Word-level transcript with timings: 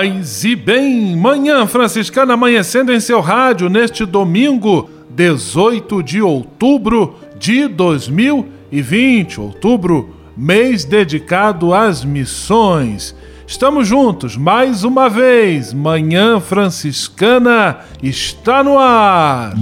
Paz 0.00 0.44
e 0.44 0.56
bem, 0.56 1.14
manhã 1.14 1.66
franciscana 1.66 2.32
amanhecendo 2.32 2.90
em 2.90 2.98
seu 2.98 3.20
rádio 3.20 3.68
neste 3.68 4.06
domingo, 4.06 4.88
18 5.10 6.02
de 6.02 6.22
outubro 6.22 7.16
de 7.38 7.68
2020. 7.68 9.42
Outubro, 9.42 10.16
mês 10.34 10.86
dedicado 10.86 11.74
às 11.74 12.02
missões. 12.02 13.14
Estamos 13.46 13.86
juntos 13.86 14.38
mais 14.38 14.84
uma 14.84 15.06
vez. 15.10 15.74
Manhã 15.74 16.40
Franciscana 16.40 17.80
está 18.02 18.64
no 18.64 18.78
ar. 18.78 19.52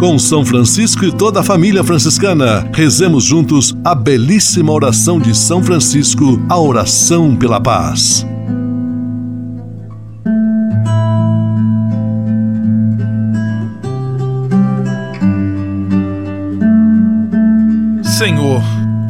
Com 0.00 0.18
São 0.18 0.46
Francisco 0.46 1.04
e 1.04 1.12
toda 1.12 1.40
a 1.40 1.44
família 1.44 1.84
franciscana, 1.84 2.66
rezemos 2.72 3.24
juntos 3.24 3.76
a 3.84 3.94
belíssima 3.94 4.72
oração 4.72 5.20
de 5.20 5.36
São 5.36 5.62
Francisco, 5.62 6.40
a 6.48 6.58
oração 6.58 7.36
pela 7.36 7.60
paz. 7.60 8.26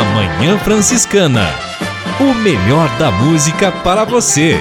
Na 0.00 0.04
Manhã 0.14 0.58
Franciscana. 0.58 1.46
O 2.18 2.32
melhor 2.32 2.88
da 2.98 3.10
música 3.10 3.70
para 3.70 4.02
você. 4.04 4.58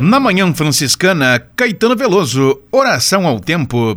Na 0.00 0.18
Manhã 0.18 0.52
Franciscana, 0.52 1.40
Caetano 1.54 1.94
Veloso, 1.94 2.60
Oração 2.72 3.24
ao 3.24 3.38
Tempo. 3.38 3.96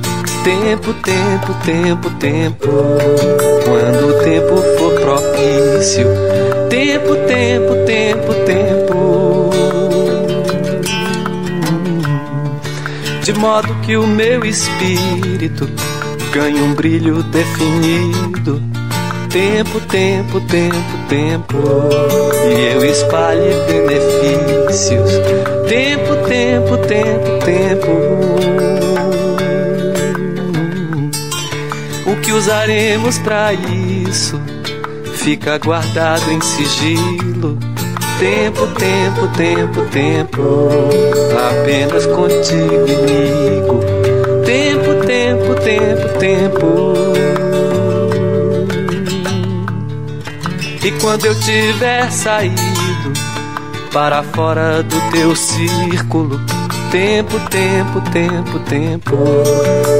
Tempo, 0.43 0.91
tempo, 0.95 1.53
tempo, 1.63 2.09
tempo. 2.19 2.67
Quando 3.63 4.07
o 4.07 4.23
tempo 4.23 4.55
for 4.77 4.93
propício. 4.99 6.07
Tempo, 6.67 7.15
tempo, 7.27 7.75
tempo, 7.85 8.33
tempo. 8.45 9.51
De 13.21 13.33
modo 13.33 13.75
que 13.83 13.95
o 13.95 14.07
meu 14.07 14.43
espírito 14.43 15.69
ganhe 16.33 16.59
um 16.59 16.73
brilho 16.73 17.21
definido. 17.21 18.59
Tempo, 19.29 19.79
tempo, 19.81 20.41
tempo, 20.41 20.97
tempo. 21.07 21.57
E 22.47 22.73
eu 22.73 22.83
espalhe 22.83 23.53
benefícios. 23.67 25.11
Tempo, 25.69 26.15
tempo, 26.27 26.77
tempo, 26.87 27.45
tempo. 27.45 29.10
Que 32.31 32.35
usaremos 32.35 33.17
para 33.17 33.51
isso 33.53 34.39
fica 35.15 35.57
guardado 35.57 36.31
em 36.31 36.39
sigilo. 36.39 37.59
Tempo, 38.19 38.67
tempo, 38.67 39.27
tempo, 39.35 39.81
tempo, 39.91 40.69
apenas 41.49 42.05
contigo, 42.05 42.85
amigo. 42.85 43.81
Tempo, 44.45 45.05
tempo, 45.05 45.55
tempo, 45.55 46.19
tempo. 46.19 46.93
E 50.85 50.91
quando 51.01 51.25
eu 51.25 51.35
tiver 51.37 52.09
saído 52.11 53.11
para 53.91 54.23
fora 54.23 54.81
do 54.81 55.11
teu 55.11 55.35
círculo 55.35 56.39
Tempo, 56.91 57.39
tempo, 57.49 58.01
tempo, 58.11 58.59
tempo, 58.69 59.15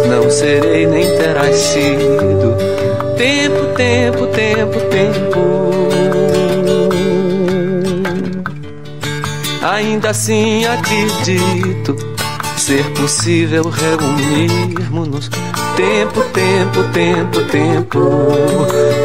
não 0.09 0.29
serei 0.29 0.85
nem 0.85 1.05
terás 1.17 1.55
sido. 1.55 2.53
Tempo, 3.17 3.65
tempo, 3.77 4.27
tempo, 4.27 4.77
tempo. 4.89 5.61
Ainda 9.61 10.09
assim 10.09 10.65
acredito 10.65 11.95
ser 12.57 12.83
possível 12.91 13.63
reunirmos-nos. 13.63 15.29
Tempo, 15.77 16.21
tempo, 16.33 16.83
tempo, 16.91 17.41
tempo, 17.49 17.99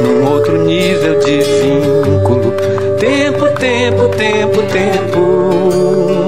num 0.03 0.29
outro 0.29 0.65
nível 0.65 1.21
de 1.21 1.39
vínculo. 1.39 2.53
Tempo, 2.99 3.47
tempo, 3.61 4.09
tempo, 4.17 4.63
tempo. 4.73 6.26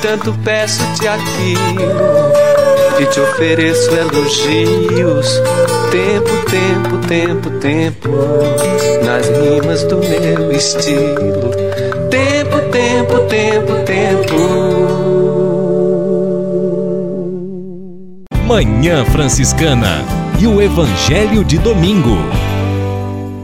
Portanto, 0.00 0.32
peço-te 0.44 1.08
aquilo 1.08 1.82
e 3.00 3.06
te 3.06 3.18
ofereço 3.18 3.90
elogios. 3.90 5.42
Tempo, 5.90 6.30
tempo, 6.48 6.98
tempo, 7.08 7.50
tempo, 7.58 8.08
nas 9.04 9.26
rimas 9.26 9.82
do 9.82 9.98
meu 9.98 10.52
estilo. 10.52 11.50
Tempo, 12.08 12.60
tempo, 12.70 13.18
tempo, 13.26 13.72
tempo. 13.84 14.36
Manhã 18.46 19.04
Franciscana 19.06 20.04
e 20.38 20.46
o 20.46 20.62
Evangelho 20.62 21.42
de 21.42 21.58
Domingo. 21.58 22.18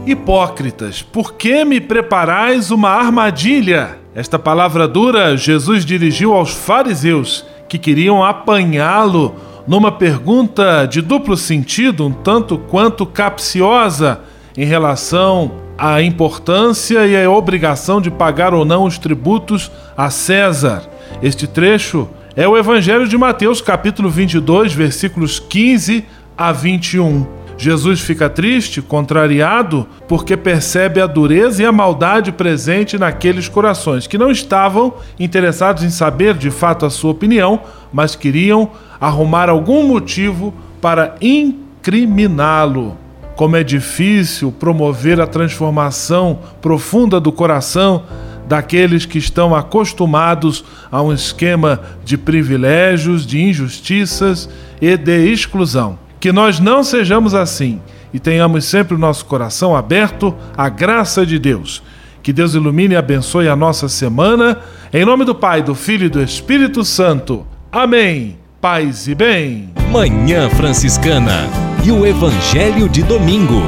Hipócritas, 0.05 1.01
por 1.01 1.33
que 1.33 1.65
me 1.65 1.81
preparais 1.81 2.71
uma 2.71 2.91
armadilha? 2.91 4.04
Esta 4.15 4.39
palavra 4.39 4.87
dura 4.87 5.35
Jesus 5.35 5.83
dirigiu 5.83 6.33
aos 6.33 6.51
fariseus 6.53 7.45
que 7.67 7.77
queriam 7.77 8.23
apanhá-lo 8.23 9.35
numa 9.67 9.91
pergunta 9.91 10.85
de 10.85 11.01
duplo 11.01 11.35
sentido, 11.35 12.05
um 12.05 12.13
tanto 12.13 12.57
quanto 12.57 13.05
capciosa 13.05 14.21
em 14.55 14.63
relação 14.63 15.51
à 15.77 16.01
importância 16.01 17.05
e 17.05 17.21
à 17.21 17.29
obrigação 17.29 17.99
de 17.99 18.09
pagar 18.09 18.53
ou 18.53 18.63
não 18.63 18.85
os 18.85 18.97
tributos 18.97 19.69
a 19.97 20.09
César. 20.09 20.83
Este 21.21 21.45
trecho 21.45 22.07
é 22.37 22.47
o 22.47 22.57
Evangelho 22.57 23.09
de 23.09 23.17
Mateus, 23.17 23.59
capítulo 23.59 24.09
22, 24.09 24.71
versículos 24.71 25.39
15 25.39 26.05
a 26.37 26.53
21. 26.53 27.44
Jesus 27.57 28.01
fica 28.01 28.29
triste, 28.29 28.81
contrariado, 28.81 29.87
porque 30.07 30.35
percebe 30.35 30.99
a 30.99 31.07
dureza 31.07 31.63
e 31.63 31.65
a 31.65 31.71
maldade 31.71 32.31
presente 32.31 32.97
naqueles 32.97 33.47
corações 33.47 34.07
que 34.07 34.17
não 34.17 34.29
estavam 34.29 34.95
interessados 35.17 35.83
em 35.83 35.89
saber 35.89 36.33
de 36.35 36.51
fato 36.51 36.85
a 36.85 36.89
sua 36.89 37.11
opinião, 37.11 37.61
mas 37.93 38.15
queriam 38.15 38.71
arrumar 38.99 39.49
algum 39.49 39.87
motivo 39.87 40.53
para 40.81 41.15
incriminá-lo. 41.21 42.97
Como 43.35 43.55
é 43.55 43.63
difícil 43.63 44.51
promover 44.51 45.19
a 45.19 45.27
transformação 45.27 46.39
profunda 46.61 47.19
do 47.19 47.31
coração 47.31 48.03
daqueles 48.47 49.05
que 49.05 49.17
estão 49.17 49.55
acostumados 49.55 50.63
a 50.91 51.01
um 51.01 51.11
esquema 51.11 51.81
de 52.03 52.17
privilégios, 52.17 53.25
de 53.25 53.41
injustiças 53.41 54.49
e 54.81 54.95
de 54.95 55.31
exclusão. 55.31 56.04
Que 56.25 56.31
nós 56.31 56.59
não 56.59 56.83
sejamos 56.83 57.35
assim 57.35 57.79
e 58.11 58.19
tenhamos 58.19 58.65
sempre 58.65 58.95
o 58.95 58.97
nosso 58.97 59.25
coração 59.25 59.75
aberto 59.75 60.33
à 60.57 60.67
graça 60.67 61.23
de 61.23 61.37
Deus. 61.37 61.83
Que 62.23 62.33
Deus 62.33 62.55
ilumine 62.55 62.95
e 62.95 62.97
abençoe 62.97 63.47
a 63.47 63.55
nossa 63.55 63.87
semana. 63.87 64.57
Em 64.91 65.05
nome 65.05 65.23
do 65.23 65.35
Pai, 65.35 65.61
do 65.61 65.75
Filho 65.75 66.07
e 66.07 66.09
do 66.09 66.19
Espírito 66.19 66.83
Santo. 66.83 67.45
Amém. 67.71 68.39
Paz 68.59 69.07
e 69.07 69.13
bem. 69.13 69.69
Manhã 69.91 70.49
Franciscana 70.49 71.47
e 71.83 71.91
o 71.91 72.03
Evangelho 72.03 72.89
de 72.89 73.03
Domingo. 73.03 73.61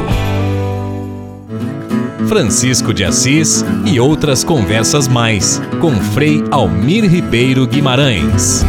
Francisco 2.28 2.92
de 2.92 3.04
Assis 3.04 3.64
e 3.86 4.00
outras 4.00 4.44
conversas 4.44 5.08
mais 5.08 5.62
com 5.80 5.92
Frei 5.92 6.44
Almir 6.50 7.08
Ribeiro 7.08 7.68
Guimarães. 7.68 8.66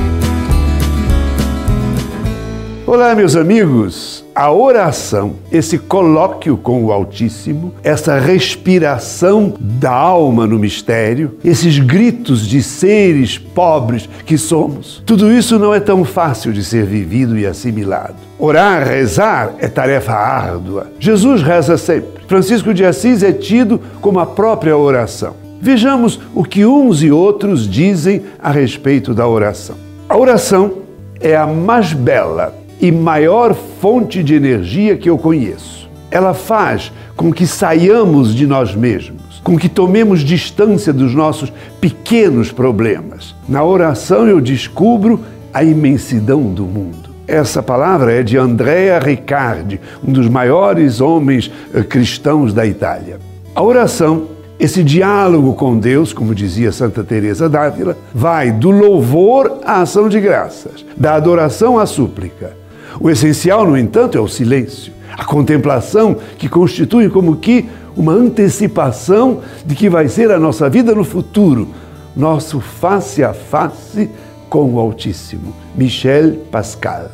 Olá, 2.90 3.14
meus 3.14 3.37
amigos. 3.37 4.25
A 4.35 4.50
oração, 4.50 5.35
esse 5.52 5.76
colóquio 5.76 6.56
com 6.56 6.82
o 6.87 6.90
Altíssimo, 6.90 7.75
essa 7.85 8.19
respiração 8.19 9.52
da 9.61 9.93
alma 9.93 10.46
no 10.46 10.58
mistério, 10.58 11.37
esses 11.44 11.79
gritos 11.79 12.46
de 12.46 12.62
seres 12.62 13.37
pobres 13.37 14.08
que 14.25 14.38
somos, 14.38 15.02
tudo 15.05 15.31
isso 15.31 15.58
não 15.58 15.75
é 15.75 15.81
tão 15.81 16.02
fácil 16.02 16.50
de 16.50 16.64
ser 16.64 16.87
vivido 16.87 17.38
e 17.38 17.44
assimilado. 17.44 18.14
Orar, 18.38 18.88
rezar 18.88 19.52
é 19.58 19.69
tarefa 19.69 20.14
árdua. 20.14 20.90
Jesus 20.99 21.43
reza 21.43 21.76
sempre. 21.76 22.23
Francisco 22.26 22.73
de 22.73 22.87
Assis 22.87 23.23
é 23.23 23.32
tido 23.32 23.79
como 24.00 24.19
a 24.19 24.25
própria 24.25 24.75
oração. 24.75 25.35
Vejamos 25.61 26.19
o 26.35 26.43
que 26.43 26.64
uns 26.64 27.02
e 27.02 27.11
outros 27.11 27.69
dizem 27.69 28.23
a 28.43 28.50
respeito 28.50 29.12
da 29.12 29.29
oração. 29.29 29.76
A 30.08 30.17
oração 30.17 30.73
é 31.20 31.37
a 31.37 31.46
mais 31.46 31.93
bela 31.93 32.67
e 32.80 32.92
maior 32.92 33.54
fonte 33.54 34.22
de 34.22 34.34
energia 34.34 34.96
que 34.96 35.08
eu 35.08 35.19
conheço. 35.19 35.88
Ela 36.10 36.32
faz 36.32 36.92
com 37.16 37.32
que 37.32 37.46
saiamos 37.46 38.34
de 38.34 38.46
nós 38.46 38.75
mesmos, 38.75 39.40
com 39.42 39.58
que 39.58 39.69
tomemos 39.69 40.20
distância 40.20 40.92
dos 40.92 41.14
nossos 41.14 41.52
pequenos 41.80 42.52
problemas. 42.52 43.34
Na 43.48 43.64
oração 43.64 44.26
eu 44.26 44.40
descubro 44.40 45.20
a 45.52 45.64
imensidão 45.64 46.42
do 46.42 46.64
mundo. 46.64 47.08
Essa 47.26 47.62
palavra 47.62 48.12
é 48.12 48.22
de 48.22 48.38
Andrea 48.38 48.98
Riccardi, 48.98 49.80
um 50.06 50.12
dos 50.12 50.28
maiores 50.28 51.00
homens 51.00 51.50
eh, 51.75 51.82
cristãos 51.82 52.54
da 52.54 52.64
Itália. 52.64 53.19
A 53.54 53.62
oração 53.62 54.28
esse 54.58 54.82
diálogo 54.82 55.54
com 55.54 55.78
Deus, 55.78 56.12
como 56.12 56.34
dizia 56.34 56.72
Santa 56.72 57.04
Teresa 57.04 57.48
d'Ávila, 57.48 57.96
vai 58.12 58.50
do 58.50 58.72
louvor 58.72 59.60
à 59.64 59.82
ação 59.82 60.08
de 60.08 60.19
graças, 60.19 60.84
da 60.96 61.14
adoração 61.14 61.78
à 61.78 61.86
súplica. 61.86 62.56
O 63.00 63.08
essencial, 63.08 63.66
no 63.66 63.76
entanto, 63.76 64.18
é 64.18 64.20
o 64.20 64.28
silêncio, 64.28 64.92
a 65.16 65.24
contemplação 65.24 66.16
que 66.36 66.48
constitui 66.48 67.08
como 67.08 67.37
que 67.37 67.68
uma 67.96 68.12
antecipação 68.12 69.40
de 69.64 69.75
que 69.75 69.88
vai 69.88 70.08
ser 70.08 70.30
a 70.30 70.38
nossa 70.38 70.68
vida 70.68 70.94
no 70.94 71.04
futuro, 71.04 71.68
nosso 72.16 72.61
face 72.61 73.23
a 73.23 73.32
face 73.32 74.11
com 74.49 74.75
o 74.75 74.78
Altíssimo. 74.78 75.54
Michel 75.76 76.37
Pascal. 76.50 77.11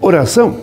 Oração. 0.00 0.56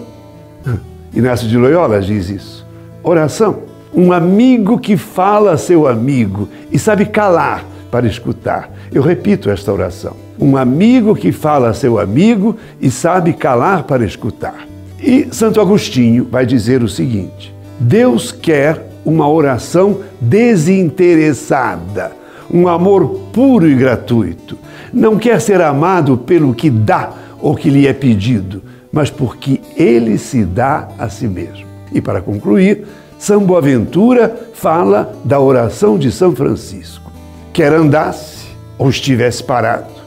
Inácio 1.13 1.47
de 1.47 1.57
Loyola 1.57 2.01
diz 2.01 2.29
isso. 2.29 2.65
Oração. 3.03 3.69
Um 3.93 4.11
amigo 4.11 4.77
que 4.77 4.95
fala 4.95 5.53
a 5.53 5.57
seu 5.57 5.87
amigo 5.87 6.47
e 6.71 6.77
sabe 6.77 7.05
calar 7.05 7.65
para 7.89 8.05
escutar. 8.05 8.71
Eu 8.91 9.01
repito 9.01 9.49
esta 9.49 9.73
oração 9.73 10.28
um 10.39 10.55
amigo 10.55 11.15
que 11.15 11.31
fala 11.31 11.69
a 11.69 11.73
seu 11.73 11.99
amigo 11.99 12.55
e 12.79 12.89
sabe 12.89 13.33
calar 13.33 13.83
para 13.83 14.05
escutar. 14.05 14.67
E 15.01 15.27
Santo 15.31 15.59
Agostinho 15.59 16.27
vai 16.29 16.45
dizer 16.45 16.81
o 16.81 16.87
seguinte: 16.87 17.53
Deus 17.79 18.31
quer 18.31 18.89
uma 19.05 19.29
oração 19.29 19.99
desinteressada, 20.19 22.11
um 22.51 22.67
amor 22.67 23.07
puro 23.33 23.67
e 23.67 23.75
gratuito. 23.75 24.57
Não 24.93 25.17
quer 25.17 25.39
ser 25.39 25.61
amado 25.61 26.17
pelo 26.17 26.53
que 26.53 26.69
dá 26.69 27.13
ou 27.39 27.55
que 27.55 27.69
lhe 27.69 27.87
é 27.87 27.93
pedido, 27.93 28.61
mas 28.91 29.09
porque 29.09 29.61
ele 29.75 30.17
se 30.17 30.43
dá 30.43 30.89
a 30.97 31.09
si 31.09 31.27
mesmo. 31.27 31.65
E 31.91 32.01
para 32.01 32.21
concluir, 32.21 32.85
São 33.17 33.43
Boaventura 33.43 34.49
fala 34.53 35.13
da 35.23 35.39
oração 35.39 35.97
de 35.97 36.11
São 36.11 36.35
Francisco. 36.35 37.11
Quer 37.53 37.73
andasse 37.73 38.47
ou 38.77 38.89
estivesse 38.89 39.43
parado, 39.43 39.98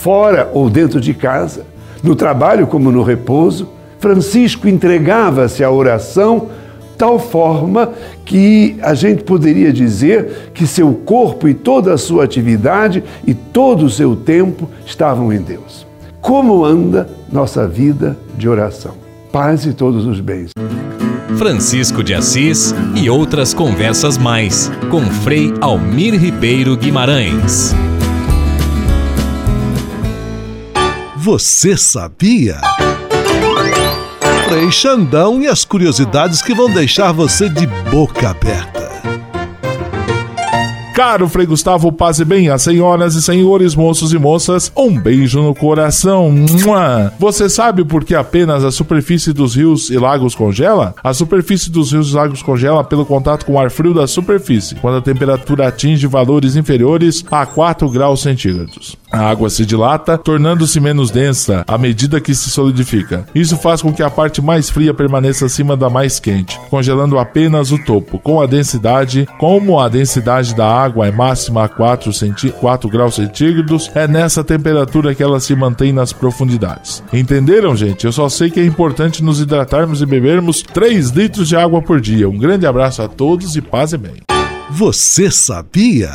fora 0.00 0.50
ou 0.54 0.70
dentro 0.70 1.00
de 1.00 1.12
casa, 1.12 1.64
no 2.02 2.16
trabalho 2.16 2.66
como 2.66 2.90
no 2.90 3.02
repouso, 3.02 3.68
Francisco 3.98 4.66
entregava-se 4.66 5.62
à 5.62 5.70
oração 5.70 6.48
tal 6.96 7.18
forma 7.18 7.92
que 8.24 8.76
a 8.82 8.94
gente 8.94 9.22
poderia 9.24 9.72
dizer 9.72 10.50
que 10.54 10.66
seu 10.66 10.92
corpo 10.92 11.48
e 11.48 11.54
toda 11.54 11.94
a 11.94 11.98
sua 11.98 12.24
atividade 12.24 13.02
e 13.26 13.32
todo 13.34 13.86
o 13.86 13.90
seu 13.90 14.14
tempo 14.14 14.68
estavam 14.84 15.32
em 15.32 15.40
Deus. 15.40 15.86
Como 16.20 16.64
anda 16.64 17.08
nossa 17.30 17.66
vida 17.66 18.18
de 18.36 18.48
oração? 18.48 18.94
Paz 19.32 19.64
e 19.64 19.72
todos 19.72 20.06
os 20.06 20.20
bens. 20.20 20.50
Francisco 21.38 22.02
de 22.02 22.12
Assis 22.12 22.74
e 22.94 23.08
outras 23.08 23.54
conversas 23.54 24.18
mais 24.18 24.70
com 24.90 25.00
Frei 25.06 25.54
Almir 25.60 26.14
Ribeiro 26.20 26.76
Guimarães. 26.76 27.74
Você 31.22 31.76
sabia? 31.76 32.58
Frei 34.48 34.70
Xandão 34.70 35.42
e 35.42 35.48
as 35.48 35.66
curiosidades 35.66 36.40
que 36.40 36.54
vão 36.54 36.72
deixar 36.72 37.12
você 37.12 37.46
de 37.46 37.66
boca 37.90 38.30
aberta. 38.30 38.80
Caro 40.94 41.28
Frei 41.28 41.44
Gustavo, 41.44 41.92
passe 41.92 42.24
bem 42.24 42.48
as 42.48 42.62
senhoras 42.62 43.14
e 43.14 43.22
senhores, 43.22 43.74
moços 43.74 44.14
e 44.14 44.18
moças, 44.18 44.72
um 44.74 44.98
beijo 44.98 45.42
no 45.42 45.54
coração. 45.54 46.34
Você 47.18 47.50
sabe 47.50 47.84
por 47.84 48.02
que 48.02 48.14
apenas 48.14 48.64
a 48.64 48.70
superfície 48.70 49.34
dos 49.34 49.54
rios 49.54 49.90
e 49.90 49.98
lagos 49.98 50.34
congela? 50.34 50.94
A 51.04 51.12
superfície 51.12 51.70
dos 51.70 51.92
rios 51.92 52.12
e 52.12 52.14
lagos 52.14 52.42
congela 52.42 52.82
pelo 52.82 53.04
contato 53.04 53.44
com 53.44 53.52
o 53.52 53.58
ar 53.58 53.70
frio 53.70 53.92
da 53.92 54.06
superfície, 54.06 54.74
quando 54.76 54.96
a 54.96 55.02
temperatura 55.02 55.68
atinge 55.68 56.06
valores 56.06 56.56
inferiores 56.56 57.22
a 57.30 57.44
4 57.44 57.90
graus 57.90 58.22
centígrados. 58.22 58.96
A 59.12 59.28
água 59.28 59.50
se 59.50 59.66
dilata, 59.66 60.16
tornando-se 60.16 60.78
menos 60.78 61.10
densa 61.10 61.64
à 61.66 61.76
medida 61.76 62.20
que 62.20 62.34
se 62.34 62.48
solidifica. 62.50 63.26
Isso 63.34 63.56
faz 63.56 63.82
com 63.82 63.92
que 63.92 64.02
a 64.02 64.10
parte 64.10 64.40
mais 64.40 64.70
fria 64.70 64.94
permaneça 64.94 65.46
acima 65.46 65.76
da 65.76 65.90
mais 65.90 66.20
quente, 66.20 66.58
congelando 66.70 67.18
apenas 67.18 67.72
o 67.72 67.78
topo. 67.78 68.18
Com 68.20 68.40
a 68.40 68.46
densidade, 68.46 69.28
como 69.38 69.80
a 69.80 69.88
densidade 69.88 70.54
da 70.54 70.66
água 70.66 71.08
é 71.08 71.10
máxima 71.10 71.64
a 71.64 71.68
4, 71.68 72.12
4 72.58 72.88
graus 72.88 73.16
centígrados, 73.16 73.90
é 73.94 74.06
nessa 74.06 74.44
temperatura 74.44 75.14
que 75.14 75.22
ela 75.22 75.40
se 75.40 75.54
mantém 75.56 75.92
nas 75.92 76.12
profundidades. 76.12 77.02
Entenderam, 77.12 77.74
gente? 77.74 78.04
Eu 78.04 78.12
só 78.12 78.28
sei 78.28 78.50
que 78.50 78.60
é 78.60 78.64
importante 78.64 79.24
nos 79.24 79.40
hidratarmos 79.40 80.00
e 80.00 80.06
bebermos 80.06 80.62
3 80.62 81.10
litros 81.10 81.48
de 81.48 81.56
água 81.56 81.82
por 81.82 82.00
dia. 82.00 82.28
Um 82.28 82.38
grande 82.38 82.66
abraço 82.66 83.02
a 83.02 83.08
todos 83.08 83.56
e 83.56 83.60
paz 83.60 83.92
e 83.92 83.98
bem. 83.98 84.14
Você 84.70 85.30
sabia? 85.30 86.14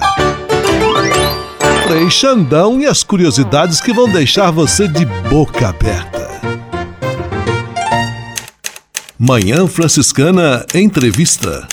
Frei 1.88 2.10
Xandão 2.10 2.82
e 2.82 2.88
as 2.88 3.04
curiosidades 3.04 3.80
que 3.80 3.94
vão 3.94 4.12
deixar 4.12 4.50
você 4.50 4.88
de 4.88 5.06
boca 5.30 5.70
aberta. 5.70 6.27
Manhã 9.20 9.68
Franciscana 9.68 10.65
Entrevista. 10.74 11.68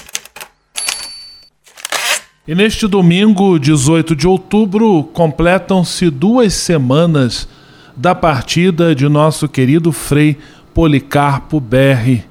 E 2.46 2.54
neste 2.54 2.86
domingo, 2.86 3.58
18 3.58 4.14
de 4.14 4.28
outubro, 4.28 5.02
completam-se 5.14 6.10
duas 6.10 6.52
semanas 6.52 7.48
da 7.96 8.14
partida 8.14 8.94
de 8.94 9.08
nosso 9.08 9.48
querido 9.48 9.92
Frei 9.92 10.36
Policarpo 10.74 11.58
Berri, 11.58 12.22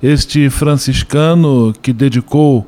este 0.00 0.48
franciscano 0.48 1.74
que 1.82 1.92
dedicou 1.92 2.64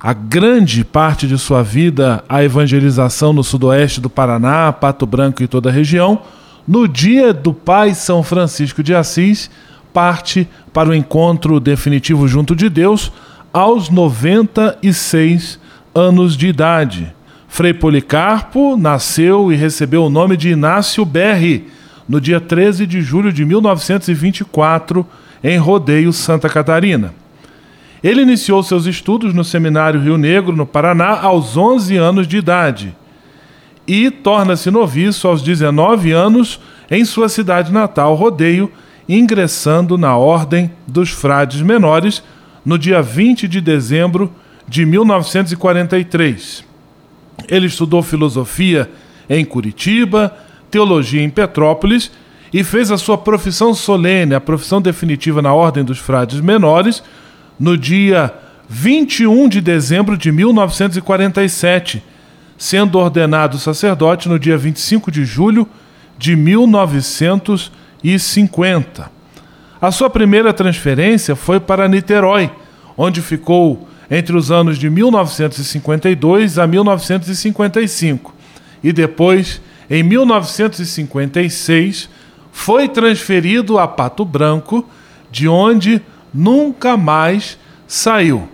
a 0.00 0.12
grande 0.12 0.84
parte 0.84 1.26
de 1.26 1.36
sua 1.36 1.62
vida 1.62 2.22
à 2.28 2.44
evangelização 2.44 3.32
no 3.32 3.42
sudoeste 3.42 4.00
do 4.00 4.08
Paraná, 4.08 4.72
Pato 4.72 5.04
Branco 5.04 5.42
e 5.42 5.48
toda 5.48 5.70
a 5.70 5.72
região, 5.72 6.20
no 6.66 6.86
dia 6.86 7.32
do 7.32 7.52
Pai 7.52 7.94
São 7.94 8.22
Francisco 8.22 8.82
de 8.82 8.94
Assis, 8.94 9.50
parte 9.92 10.48
para 10.72 10.90
o 10.90 10.94
encontro 10.94 11.58
definitivo 11.58 12.28
junto 12.28 12.54
de 12.54 12.68
Deus 12.68 13.10
aos 13.52 13.90
96 13.90 15.58
anos 15.94 16.36
de 16.36 16.46
idade. 16.46 17.12
Frei 17.48 17.72
Policarpo 17.72 18.76
nasceu 18.76 19.50
e 19.50 19.56
recebeu 19.56 20.04
o 20.04 20.10
nome 20.10 20.36
de 20.36 20.50
Inácio 20.50 21.04
Berri 21.04 21.66
no 22.08 22.20
dia 22.20 22.40
13 22.40 22.86
de 22.86 23.00
julho 23.00 23.32
de 23.32 23.44
1924, 23.44 25.04
em 25.42 25.58
Rodeio, 25.58 26.12
Santa 26.12 26.48
Catarina. 26.48 27.12
Ele 28.02 28.22
iniciou 28.22 28.62
seus 28.62 28.86
estudos 28.86 29.34
no 29.34 29.44
Seminário 29.44 30.00
Rio 30.00 30.16
Negro, 30.16 30.56
no 30.56 30.66
Paraná, 30.66 31.20
aos 31.20 31.56
11 31.56 31.96
anos 31.96 32.26
de 32.26 32.36
idade 32.36 32.94
e 33.88 34.10
torna-se 34.10 34.70
noviço 34.70 35.26
aos 35.26 35.40
19 35.40 36.12
anos 36.12 36.60
em 36.90 37.06
sua 37.06 37.26
cidade 37.30 37.72
natal, 37.72 38.14
Rodeio, 38.14 38.70
ingressando 39.08 39.96
na 39.96 40.14
Ordem 40.14 40.70
dos 40.86 41.08
Frades 41.08 41.62
Menores 41.62 42.22
no 42.62 42.78
dia 42.78 43.00
20 43.00 43.48
de 43.48 43.62
dezembro 43.62 44.30
de 44.68 44.84
1943. 44.84 46.62
Ele 47.48 47.66
estudou 47.66 48.02
filosofia 48.02 48.90
em 49.30 49.42
Curitiba, 49.42 50.36
teologia 50.70 51.22
em 51.22 51.30
Petrópolis 51.30 52.10
e 52.52 52.62
fez 52.62 52.90
a 52.90 52.98
sua 52.98 53.16
profissão 53.16 53.72
solene, 53.72 54.34
a 54.34 54.40
profissão 54.40 54.82
definitiva 54.82 55.40
na 55.40 55.54
Ordem 55.54 55.82
dos 55.82 55.98
Frades 55.98 56.40
Menores 56.40 57.02
no 57.58 57.76
dia 57.76 58.32
21 58.68 59.48
de 59.48 59.60
dezembro 59.60 60.16
de 60.16 60.30
1947, 60.30 62.00
sendo 62.56 62.96
ordenado 62.98 63.58
sacerdote 63.58 64.28
no 64.28 64.38
dia 64.38 64.56
25 64.58 65.10
de 65.10 65.24
julho 65.24 65.68
de 66.18 66.36
1950. 66.36 69.10
A 69.80 69.90
sua 69.90 70.10
primeira 70.10 70.52
transferência 70.52 71.34
foi 71.34 71.58
para 71.60 71.88
Niterói, 71.88 72.50
onde 72.96 73.22
ficou 73.22 73.88
entre 74.10 74.36
os 74.36 74.50
anos 74.50 74.76
de 74.78 74.90
1952 74.90 76.58
a 76.58 76.66
1955, 76.66 78.34
e 78.82 78.92
depois, 78.92 79.62
em 79.88 80.02
1956, 80.02 82.10
foi 82.50 82.88
transferido 82.88 83.78
a 83.78 83.86
Pato 83.86 84.24
Branco, 84.24 84.84
de 85.30 85.46
onde 85.46 86.02
nunca 86.32 86.96
mais 86.96 87.58
saiu. 87.86 88.48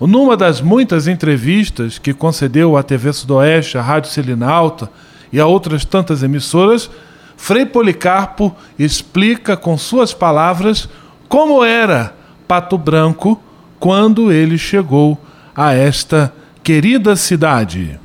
Numa 0.00 0.36
das 0.36 0.60
muitas 0.60 1.06
entrevistas 1.06 1.98
que 1.98 2.14
concedeu 2.14 2.76
à 2.76 2.82
TV 2.82 3.12
Sudoeste, 3.12 3.76
à 3.76 3.82
Rádio 3.82 4.10
Selinalta 4.10 4.90
e 5.32 5.38
a 5.38 5.46
outras 5.46 5.84
tantas 5.84 6.22
emissoras, 6.22 6.90
Frei 7.36 7.66
Policarpo 7.66 8.54
explica 8.78 9.56
com 9.56 9.76
suas 9.76 10.12
palavras 10.14 10.88
como 11.28 11.64
era 11.64 12.14
Pato 12.48 12.76
Branco 12.76 13.40
quando 13.78 14.32
ele 14.32 14.58
chegou 14.58 15.18
a 15.54 15.72
esta 15.74 16.32
querida 16.62 17.16
cidade. 17.16 17.98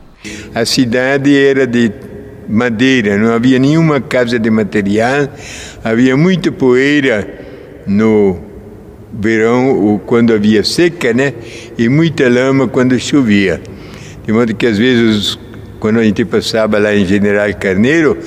A 0.54 0.66
cidade 0.66 1.38
era 1.38 1.68
de 1.68 1.92
madeira, 2.48 3.18
não 3.18 3.34
havia 3.34 3.60
nenhuma 3.60 4.00
casa 4.00 4.40
de 4.40 4.50
material, 4.50 5.28
havia 5.84 6.16
muita 6.16 6.52
poeira 6.52 7.28
no 7.86 8.55
verão, 9.20 10.02
quando 10.06 10.34
havia 10.34 10.64
seca, 10.64 11.14
né? 11.14 11.34
E 11.78 11.88
muita 11.88 12.28
lama 12.28 12.68
quando 12.68 13.00
chovia. 13.00 13.62
De 14.26 14.34
modo 14.34 14.54
que 14.56 14.66
às 14.66 14.78
vezes, 14.78 15.40
quando 15.80 16.00
a 16.00 16.04
gente 16.04 16.26
passava 16.26 16.78
lá 16.78 16.96
em 16.96 17.06
General 17.06 17.52
Carneiro, 17.56 18.18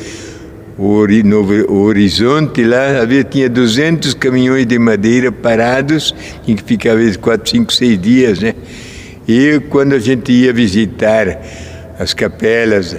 o, 0.78 1.83
horizonte 1.83 2.62
lá 2.62 3.02
havia 3.02 3.25
tinha 3.25 3.49
200 3.49 4.14
caminhões 4.14 4.64
de 4.64 4.78
madeira 4.78 5.33
parados, 5.33 6.14
em 6.47 6.54
que 6.54 6.62
ficava 6.62 7.00
4, 7.21 7.50
5, 7.50 7.73
6 7.73 8.00
dias, 8.00 8.38
né? 8.38 8.54
E 9.26 9.61
quando 9.68 9.95
a 9.95 9.99
gente 9.99 10.30
ia 10.33 10.52
visitar 10.52 11.42
as 11.99 12.14
capelas, 12.14 12.97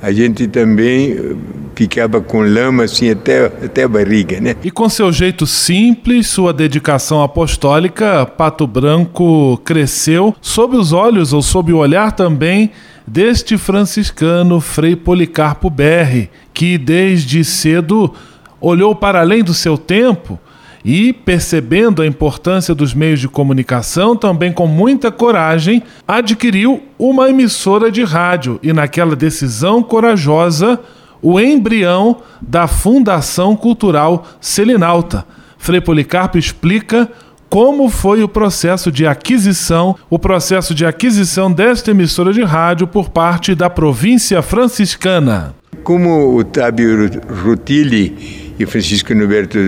a 0.00 0.12
gente 0.12 0.46
também 0.46 1.36
ficava 1.80 2.20
com 2.20 2.42
lama 2.42 2.84
assim 2.84 3.08
até, 3.08 3.46
até 3.46 3.84
a 3.84 3.88
barriga, 3.88 4.38
né? 4.38 4.54
E 4.62 4.70
com 4.70 4.86
seu 4.86 5.10
jeito 5.10 5.46
simples, 5.46 6.26
sua 6.26 6.52
dedicação 6.52 7.22
apostólica, 7.22 8.26
Pato 8.26 8.66
Branco 8.66 9.56
cresceu 9.64 10.36
sob 10.42 10.76
os 10.76 10.92
olhos 10.92 11.32
ou 11.32 11.40
sob 11.40 11.72
o 11.72 11.78
olhar 11.78 12.12
também 12.12 12.70
deste 13.06 13.56
franciscano 13.56 14.60
Frei 14.60 14.94
Policarpo 14.94 15.70
Berri, 15.70 16.28
que 16.52 16.76
desde 16.76 17.42
cedo 17.42 18.12
olhou 18.60 18.94
para 18.94 19.20
além 19.20 19.42
do 19.42 19.54
seu 19.54 19.78
tempo 19.78 20.38
e, 20.84 21.14
percebendo 21.14 22.02
a 22.02 22.06
importância 22.06 22.74
dos 22.74 22.92
meios 22.92 23.20
de 23.20 23.28
comunicação, 23.28 24.14
também 24.14 24.52
com 24.52 24.66
muita 24.66 25.10
coragem, 25.10 25.82
adquiriu 26.06 26.82
uma 26.98 27.30
emissora 27.30 27.90
de 27.90 28.04
rádio 28.04 28.60
e, 28.62 28.70
naquela 28.70 29.16
decisão 29.16 29.82
corajosa, 29.82 30.78
o 31.22 31.38
embrião 31.40 32.18
da 32.40 32.66
Fundação 32.66 33.56
Cultural 33.56 34.26
Selinalta. 34.40 35.26
Frei 35.58 35.80
Policarpo 35.80 36.38
explica 36.38 37.10
como 37.48 37.90
foi 37.90 38.22
o 38.22 38.28
processo 38.28 38.92
de 38.92 39.06
aquisição, 39.06 39.96
o 40.08 40.18
processo 40.18 40.72
de 40.74 40.86
aquisição 40.86 41.52
desta 41.52 41.90
emissora 41.90 42.32
de 42.32 42.42
rádio 42.42 42.86
por 42.86 43.10
parte 43.10 43.54
da 43.54 43.68
província 43.68 44.40
franciscana. 44.40 45.54
Como 45.82 46.36
o 46.36 46.44
Tábio 46.44 47.10
Rutilli 47.44 48.54
e 48.58 48.66
Francisco 48.66 49.14
Norberto 49.14 49.58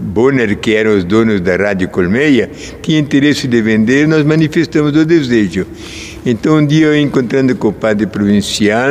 Bonner, 0.00 0.56
que 0.58 0.74
eram 0.74 0.96
os 0.96 1.04
donos 1.04 1.40
da 1.40 1.56
Rádio 1.56 1.88
Colmeia, 1.88 2.50
tinham 2.82 3.00
interesse 3.00 3.46
de 3.46 3.62
vender, 3.62 4.08
nós 4.08 4.24
manifestamos 4.24 4.94
o 4.96 5.04
desejo. 5.04 5.66
Então, 6.26 6.56
um 6.56 6.66
dia 6.66 6.86
eu 6.86 6.98
encontrando 6.98 7.54
com 7.54 7.68
o 7.68 7.72
padre 7.72 8.06
provincial, 8.06 8.90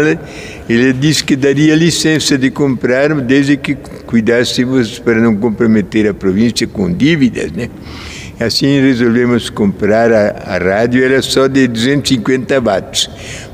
ele 0.70 0.94
disse 0.94 1.24
que 1.24 1.36
daria 1.36 1.76
licença 1.76 2.38
de 2.38 2.50
comprar, 2.52 3.14
desde 3.22 3.58
que 3.58 3.76
cuidássemos 4.06 5.00
para 5.00 5.20
não 5.20 5.36
comprometer 5.36 6.08
a 6.08 6.14
província 6.14 6.66
com 6.68 6.94
dívidas, 6.94 7.52
né? 7.52 7.70
Assim 8.40 8.80
resolvemos 8.82 9.50
comprar 9.50 10.12
a, 10.12 10.56
a 10.56 10.58
rádio, 10.58 11.04
era 11.04 11.22
só 11.22 11.48
de 11.48 11.68
250 11.68 12.62
watts. 12.62 13.10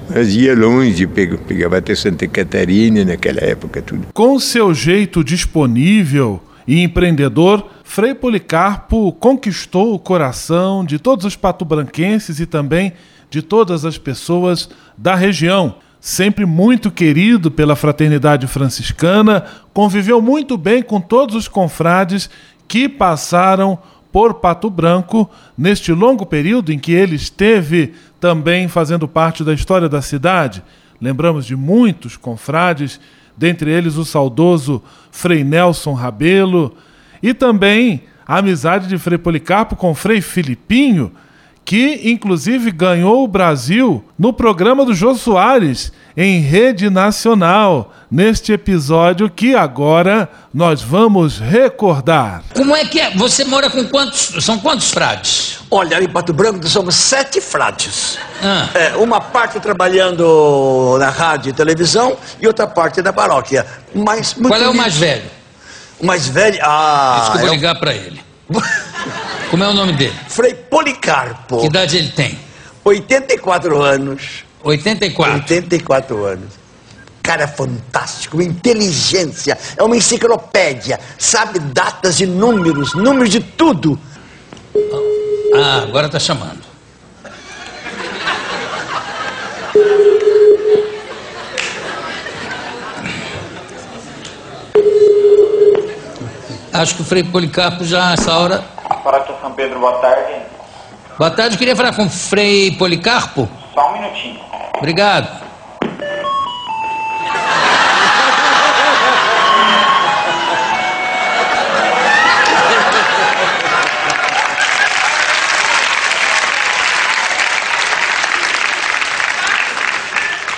Mas 0.10 0.36
ia 0.36 0.56
longe, 0.56 1.08
pegava 1.08 1.78
até 1.78 1.94
Santa 1.94 2.28
Catarina 2.28 3.06
naquela 3.06 3.40
época 3.42 3.82
tudo. 3.82 4.08
Com 4.14 4.40
seu 4.40 4.74
jeito 4.74 5.24
disponível 5.24 6.42
e 6.68 6.82
empreendedor, 6.82 7.68
Frei 7.84 8.14
Policarpo 8.14 9.12
conquistou 9.14 9.94
o 9.94 10.00
coração 10.00 10.84
de 10.84 10.98
todos 10.98 11.26
os 11.26 11.36
patobranquenses 11.36 12.40
e 12.40 12.46
também 12.46 12.94
de 13.30 13.42
todas 13.42 13.86
as 13.86 13.98
pessoas 13.98 14.70
da 14.98 15.16
região. 15.16 15.76
Sempre 16.00 16.46
muito 16.46 16.90
querido 16.90 17.52
pela 17.52 17.76
fraternidade 17.76 18.48
franciscana, 18.48 19.44
conviveu 19.74 20.22
muito 20.22 20.58
bem 20.58 20.82
com 20.82 21.00
todos 21.02 21.36
os 21.36 21.48
confrades 21.48 22.30
que 22.68 22.88
passaram 22.88 23.78
por 24.12 24.36
Pato 24.36 24.70
Branco 24.70 25.30
neste 25.58 25.92
longo 25.92 26.26
período 26.26 26.72
em 26.72 26.80
que 26.80 26.92
ele 26.92 27.16
esteve 27.16 27.94
também 28.20 28.68
fazendo 28.68 29.08
parte 29.08 29.44
da 29.44 29.54
história 29.54 29.88
da 29.88 30.02
cidade. 30.02 30.64
Lembramos 31.00 31.46
de 31.46 31.56
muitos 31.56 32.18
confrades, 32.18 33.00
dentre 33.38 33.72
eles 33.72 33.96
o 33.96 34.04
saudoso 34.04 34.84
Frei 35.12 35.44
Nelson 35.44 35.94
Rabelo, 35.94 36.76
e 37.24 37.34
também 37.34 38.04
a 38.28 38.38
amizade 38.38 38.88
de 38.88 38.98
Frei 38.98 39.18
Policarpo 39.18 39.76
com 39.76 39.96
Frei 39.96 40.22
Filipinho, 40.22 41.12
que 41.70 42.02
inclusive 42.10 42.72
ganhou 42.72 43.24
o 43.24 43.28
Brasil 43.28 44.04
no 44.18 44.34
programa 44.34 44.84
do 44.84 44.92
Jô 44.92 45.14
Soares 45.14 45.92
em 46.18 46.40
rede 46.40 46.90
nacional, 46.90 47.94
neste 48.10 48.52
episódio 48.52 49.30
que 49.30 49.54
agora 49.54 50.28
nós 50.52 50.82
vamos 50.82 51.38
recordar. 51.38 52.42
Como 52.56 52.76
é 52.76 52.86
que 52.86 53.00
é? 53.00 53.12
Você 53.12 53.46
mora 53.46 53.70
com 53.70 53.88
quantos? 53.88 54.44
São 54.44 54.58
quantos 54.58 54.90
frades? 54.90 55.60
Olha, 55.70 56.04
em 56.04 56.10
Pato 56.10 56.34
Branco 56.34 56.68
somos 56.68 56.96
sete 56.96 57.40
frades. 57.40 58.18
Ah. 58.42 58.68
É, 58.74 58.98
uma 58.98 59.22
parte 59.22 59.60
trabalhando 59.60 60.98
na 60.98 61.12
rádio 61.12 61.52
e 61.52 61.54
televisão 61.54 62.18
e 62.42 62.48
outra 62.48 62.66
parte 62.66 63.00
na 63.04 63.14
paróquia. 63.14 63.64
Mas 63.94 64.34
Qual 64.34 64.60
é 64.60 64.68
o 64.68 64.74
mais 64.74 64.98
velho? 64.98 65.30
O 66.00 66.06
mais 66.08 66.28
velho? 66.28 66.58
Ah. 66.64 67.30
Eu 67.36 67.42
vou 67.42 67.50
ligar 67.52 67.80
para 67.80 67.94
ele. 67.94 68.28
Como 69.50 69.64
é 69.64 69.68
o 69.68 69.74
nome 69.74 69.94
dele? 69.94 70.14
Frei 70.28 70.54
Policarpo. 70.54 71.60
Que 71.62 71.68
idade 71.68 71.98
ele 71.98 72.10
tem? 72.10 72.38
84 72.84 73.82
anos. 73.82 74.44
84? 74.64 75.34
84 75.36 76.26
anos. 76.26 76.60
Cara 77.22 77.48
fantástico, 77.48 78.42
inteligência, 78.42 79.58
é 79.78 79.84
uma 79.84 79.96
enciclopédia, 79.96 81.00
sabe 81.18 81.60
datas 81.60 82.20
e 82.20 82.26
números, 82.26 82.96
números 82.96 83.30
de 83.30 83.40
tudo. 83.40 84.00
Ah, 85.54 85.84
agora 85.84 86.10
tá 86.10 86.20
chamando. 86.20 86.69
Acho 96.74 96.96
que 96.96 97.02
o 97.02 97.06
Frei 97.06 97.24
Policarpo 97.24 97.84
já, 97.84 98.14
essa 98.14 98.34
hora. 98.38 98.64
Paróquia 99.04 99.36
São 99.42 99.52
Pedro, 99.54 99.80
boa 99.80 99.98
tarde. 100.00 100.34
Boa 101.18 101.32
tarde, 101.32 101.56
eu 101.56 101.60
queria 101.60 101.76
falar 101.76 101.94
com 101.96 102.06
o 102.06 102.10
Frei 102.10 102.72
Policarpo. 102.72 103.50
Só 103.74 103.90
um 103.90 103.94
minutinho. 103.94 104.40
Obrigado. 104.78 105.50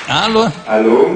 Alô? 0.07 0.51
Alô? 0.67 1.15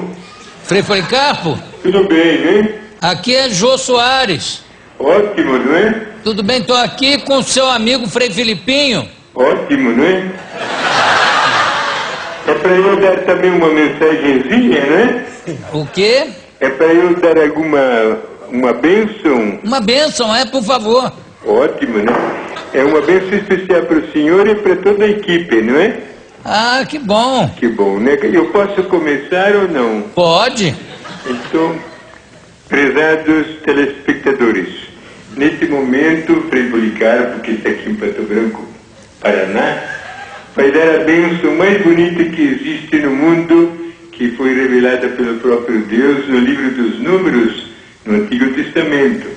Frei 0.64 0.82
Policarpo? 0.82 1.58
Tudo 1.82 2.08
bem, 2.08 2.62
né? 2.62 2.80
Aqui 3.00 3.36
é 3.36 3.50
Jô 3.50 3.76
Soares. 3.76 4.65
Ótimo, 4.98 5.58
não 5.58 5.74
é? 5.76 6.06
Tudo 6.24 6.42
bem, 6.42 6.58
estou 6.58 6.76
aqui 6.76 7.18
com 7.18 7.38
o 7.38 7.42
seu 7.42 7.68
amigo 7.68 8.08
Frei 8.08 8.30
Filipinho. 8.30 9.08
Ótimo, 9.34 9.90
não 9.92 10.04
é? 10.04 10.30
É 12.46 12.54
para 12.54 12.72
eu 12.72 13.00
dar 13.00 13.24
também 13.24 13.50
uma 13.50 13.68
mensagenzinha, 13.68 14.80
né? 14.86 15.26
O 15.72 15.86
quê? 15.86 16.28
É 16.60 16.68
para 16.70 16.86
eu 16.86 17.14
dar 17.16 17.38
alguma 17.38 18.18
uma 18.50 18.72
bênção. 18.72 19.58
Uma 19.62 19.80
bênção, 19.80 20.34
é, 20.34 20.44
por 20.44 20.62
favor. 20.62 21.12
Ótimo, 21.44 21.98
né? 21.98 22.12
É 22.72 22.82
uma 22.82 23.00
bênção 23.00 23.36
especial 23.38 23.82
para 23.82 23.98
o 23.98 24.12
senhor 24.12 24.46
e 24.48 24.54
para 24.54 24.76
toda 24.76 25.04
a 25.04 25.08
equipe, 25.08 25.60
não 25.62 25.78
é? 25.78 25.98
Ah, 26.44 26.84
que 26.88 26.98
bom. 26.98 27.50
Que 27.56 27.68
bom, 27.68 27.98
né? 27.98 28.16
Eu 28.22 28.46
posso 28.50 28.82
começar 28.84 29.54
ou 29.56 29.68
não? 29.68 30.02
Pode. 30.14 30.74
Então, 31.26 31.76
prezados 32.68 33.46
telespectadores, 33.64 34.68
neste 35.36 35.66
momento, 35.66 36.46
Frei 36.48 36.64
Policarpo, 36.64 37.40
que 37.40 37.52
está 37.52 37.68
aqui 37.68 37.90
em 37.90 37.94
Pato 37.94 38.22
Branco, 38.22 38.66
Paraná, 39.20 39.82
vai 40.54 40.72
dar 40.72 41.00
a 41.00 41.04
bênção 41.04 41.54
mais 41.56 41.82
bonita 41.82 42.24
que 42.24 42.42
existe 42.42 42.98
no 42.98 43.10
mundo, 43.10 43.92
que 44.12 44.30
foi 44.30 44.54
revelada 44.54 45.08
pelo 45.08 45.38
próprio 45.38 45.80
Deus 45.82 46.26
no 46.28 46.38
livro 46.38 46.70
dos 46.70 47.00
Números, 47.00 47.66
no 48.06 48.14
Antigo 48.14 48.52
Testamento. 48.54 49.28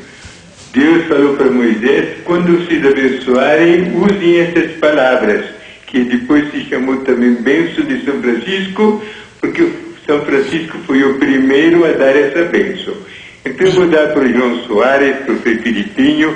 Deus 0.73 1.05
falou 1.05 1.35
para 1.35 1.51
Moisés: 1.51 2.19
quando 2.23 2.59
vocês 2.59 2.85
abençoarem, 2.85 3.91
usem 3.95 4.39
essas 4.39 4.71
palavras, 4.77 5.45
que 5.87 6.03
depois 6.05 6.49
se 6.51 6.61
chamou 6.69 6.97
também 6.97 7.33
bênção 7.33 7.83
de 7.83 8.05
São 8.05 8.21
Francisco, 8.21 9.03
porque 9.41 9.67
São 10.05 10.23
Francisco 10.23 10.77
foi 10.85 11.03
o 11.03 11.17
primeiro 11.17 11.83
a 11.83 11.91
dar 11.91 12.15
essa 12.15 12.43
bênção. 12.43 12.95
Então 13.45 13.67
eu 13.67 13.73
vou 13.73 13.87
dar 13.87 14.09
para 14.09 14.21
o 14.21 14.33
João 14.33 14.63
Soares, 14.65 15.15
para 15.17 15.33
o 15.33 15.39
Frei 15.39 15.57
Filipinho 15.59 16.35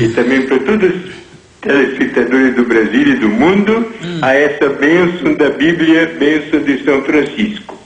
e 0.00 0.08
também 0.08 0.42
para 0.42 0.58
todos 0.60 0.90
os 0.90 1.12
telespectadores 1.60 2.54
do 2.54 2.64
Brasil 2.64 3.08
e 3.08 3.14
do 3.16 3.28
mundo 3.28 3.86
a 4.22 4.34
essa 4.34 4.68
bênção 4.68 5.34
da 5.34 5.50
Bíblia, 5.50 6.14
bênção 6.18 6.60
de 6.60 6.84
São 6.84 7.02
Francisco. 7.02 7.76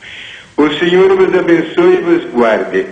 O 0.57 0.69
Senhor 0.75 1.17
vos 1.17 1.35
abençoe 1.35 1.95
e 1.95 2.01
vos 2.01 2.25
guarde. 2.33 2.87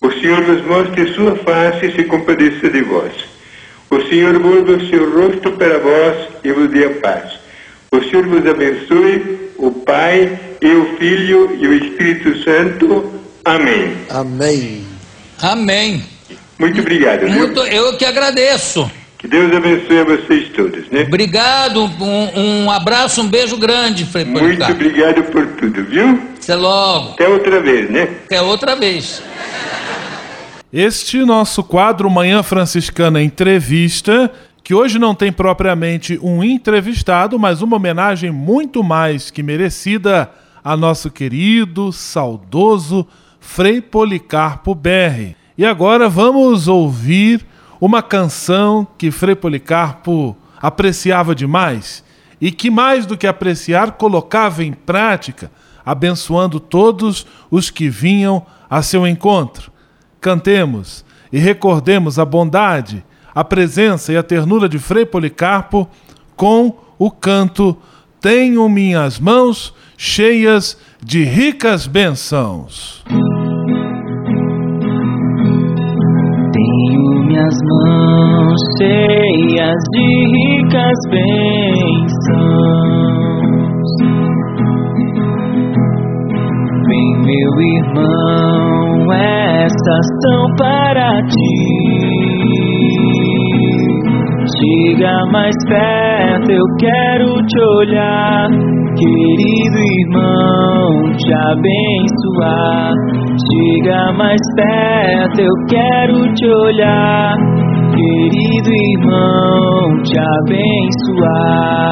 O 0.00 0.10
Senhor 0.10 0.42
vos 0.42 0.64
mostre 0.66 1.12
sua 1.14 1.36
face 1.36 1.86
e 1.86 1.92
se 1.92 2.04
compadeça 2.04 2.68
de 2.68 2.82
vós. 2.82 3.12
O 3.90 4.00
Senhor 4.08 4.38
volva 4.38 4.72
o 4.72 4.88
seu 4.88 5.12
rosto 5.12 5.52
para 5.52 5.78
vós 5.78 6.28
e 6.42 6.50
vos 6.50 6.70
dê 6.70 6.86
a 6.86 6.90
paz. 6.90 7.38
O 7.92 8.02
Senhor 8.02 8.26
vos 8.26 8.46
abençoe, 8.46 9.50
o 9.58 9.70
Pai 9.70 10.40
e 10.62 10.70
o 10.72 10.96
Filho 10.96 11.56
e 11.60 11.68
o 11.68 11.74
Espírito 11.74 12.42
Santo. 12.42 13.12
Amém. 13.44 13.92
Amém. 14.08 14.91
Amém. 15.42 16.04
Muito 16.58 16.80
obrigado. 16.80 17.28
Muito, 17.28 17.60
eu 17.60 17.96
que 17.96 18.04
agradeço. 18.04 18.88
Que 19.18 19.26
Deus 19.26 19.52
abençoe 19.52 19.98
a 19.98 20.04
vocês 20.04 20.48
todos, 20.50 20.88
né? 20.90 21.02
Obrigado, 21.02 21.84
um, 21.84 22.64
um 22.64 22.70
abraço, 22.70 23.20
um 23.20 23.28
beijo 23.28 23.56
grande, 23.56 24.04
Frei 24.04 24.24
Muito 24.24 24.40
Policarpo. 24.40 24.74
obrigado 24.74 25.22
por 25.30 25.46
tudo, 25.56 25.84
viu? 25.84 26.20
Até 26.42 26.54
logo. 26.54 27.10
Até 27.10 27.28
outra 27.28 27.60
vez, 27.60 27.90
né? 27.90 28.02
Até 28.24 28.42
outra 28.42 28.74
vez. 28.74 29.22
Este 30.72 31.24
nosso 31.24 31.62
quadro 31.62 32.10
Manhã 32.10 32.42
Franciscana 32.42 33.22
Entrevista, 33.22 34.32
que 34.64 34.74
hoje 34.74 34.98
não 34.98 35.14
tem 35.14 35.30
propriamente 35.30 36.18
um 36.22 36.42
entrevistado, 36.42 37.38
mas 37.38 37.62
uma 37.62 37.76
homenagem 37.76 38.30
muito 38.30 38.82
mais 38.82 39.30
que 39.30 39.42
merecida 39.42 40.30
a 40.64 40.76
nosso 40.76 41.10
querido, 41.10 41.92
saudoso 41.92 43.06
Frei 43.42 43.82
Policarpo 43.82 44.72
Berri. 44.74 45.36
E 45.58 45.66
agora 45.66 46.08
vamos 46.08 46.68
ouvir 46.68 47.44
uma 47.78 48.00
canção 48.00 48.86
que 48.96 49.10
Frei 49.10 49.34
Policarpo 49.34 50.34
apreciava 50.62 51.34
demais 51.34 52.02
e 52.40 52.50
que, 52.50 52.70
mais 52.70 53.04
do 53.04 53.18
que 53.18 53.26
apreciar, 53.26 53.92
colocava 53.92 54.64
em 54.64 54.72
prática, 54.72 55.50
abençoando 55.84 56.58
todos 56.60 57.26
os 57.50 57.68
que 57.68 57.90
vinham 57.90 58.46
a 58.70 58.80
seu 58.80 59.06
encontro. 59.06 59.70
Cantemos 60.20 61.04
e 61.30 61.38
recordemos 61.38 62.18
a 62.18 62.24
bondade, 62.24 63.04
a 63.34 63.42
presença 63.44 64.12
e 64.12 64.16
a 64.16 64.22
ternura 64.22 64.68
de 64.68 64.78
Frei 64.78 65.04
Policarpo 65.04 65.90
com 66.36 66.78
o 66.96 67.10
canto 67.10 67.76
Tenho 68.20 68.68
minhas 68.68 69.18
mãos 69.18 69.74
cheias 69.96 70.78
de 71.04 71.24
ricas 71.24 71.88
bênçãos. 71.88 73.02
Tenho 76.52 77.24
minhas 77.26 77.54
mãos 77.84 78.60
cheias 78.78 79.82
de 79.90 80.06
ricas 80.36 80.98
bênçãos. 81.10 82.02
Vem, 86.86 87.08
meu 87.22 87.52
irmão, 87.60 89.12
estas 89.12 90.06
são 90.22 90.42
para 90.56 91.10
ti. 91.26 93.11
Chega 94.62 95.12
mais 95.32 95.56
perto, 95.66 96.52
eu 96.52 96.64
quero 96.78 97.34
te 97.46 97.60
olhar, 97.80 98.48
querido 98.94 99.78
irmão, 100.04 101.02
te 101.16 101.32
abençoar. 101.50 102.92
Chega 103.50 104.12
mais 104.12 104.40
perto, 104.54 105.40
eu 105.40 105.54
quero 105.68 106.32
te 106.34 106.46
olhar, 106.46 107.34
querido 107.90 108.70
irmão, 108.70 110.00
te 110.04 110.16
abençoar. 110.38 111.82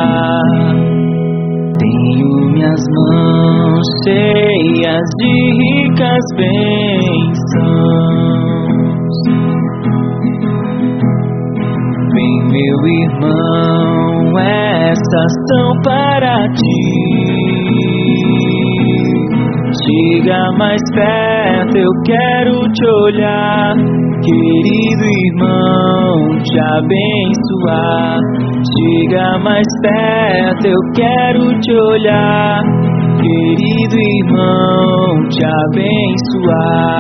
Tenho 1.77 2.29
minhas 2.53 2.83
mãos 3.11 3.85
cheias 4.07 5.09
de 5.19 5.33
ricas 5.59 6.25
bênçãos. 6.37 7.51
Meu 12.51 12.79
irmão, 13.03 14.39
estas 14.39 15.33
são 15.49 15.71
para 15.85 16.35
ti. 16.49 17.61
Chega 19.83 20.41
mais 20.59 20.83
perto, 20.93 21.77
eu 21.79 21.93
quero 22.05 22.61
te 22.73 22.87
olhar, 22.87 23.75
querido 24.21 25.05
irmão, 25.29 26.43
te 26.43 26.59
abençoar. 26.75 28.19
Chega 28.77 29.39
mais 29.39 29.67
perto, 29.81 30.67
eu 30.67 30.81
quero 30.95 31.61
te 31.61 31.73
olhar, 31.73 32.63
querido 33.23 33.97
irmão, 33.97 35.29
te 35.29 35.45
abençoar. 35.69 36.91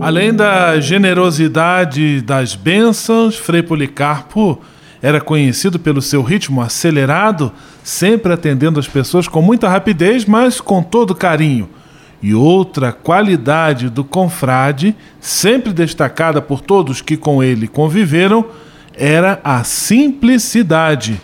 Além 0.00 0.32
da 0.32 0.78
generosidade 0.78 2.20
das 2.20 2.54
bênçãos, 2.54 3.36
Frei 3.36 3.62
Policarpo 3.62 4.60
era 5.00 5.20
conhecido 5.20 5.78
pelo 5.78 6.02
seu 6.02 6.22
ritmo 6.22 6.60
acelerado, 6.60 7.50
sempre 7.82 8.32
atendendo 8.32 8.78
as 8.78 8.86
pessoas 8.86 9.26
com 9.26 9.40
muita 9.40 9.68
rapidez, 9.68 10.24
mas 10.26 10.60
com 10.60 10.82
todo 10.82 11.14
carinho. 11.14 11.68
E 12.22 12.34
outra 12.34 12.92
qualidade 12.92 13.88
do 13.88 14.04
confrade, 14.04 14.94
sempre 15.18 15.72
destacada 15.72 16.42
por 16.42 16.60
todos 16.60 17.00
que 17.00 17.16
com 17.16 17.42
ele 17.42 17.66
conviveram, 17.66 18.44
era 18.94 19.40
a 19.42 19.64
simplicidade. 19.64 21.20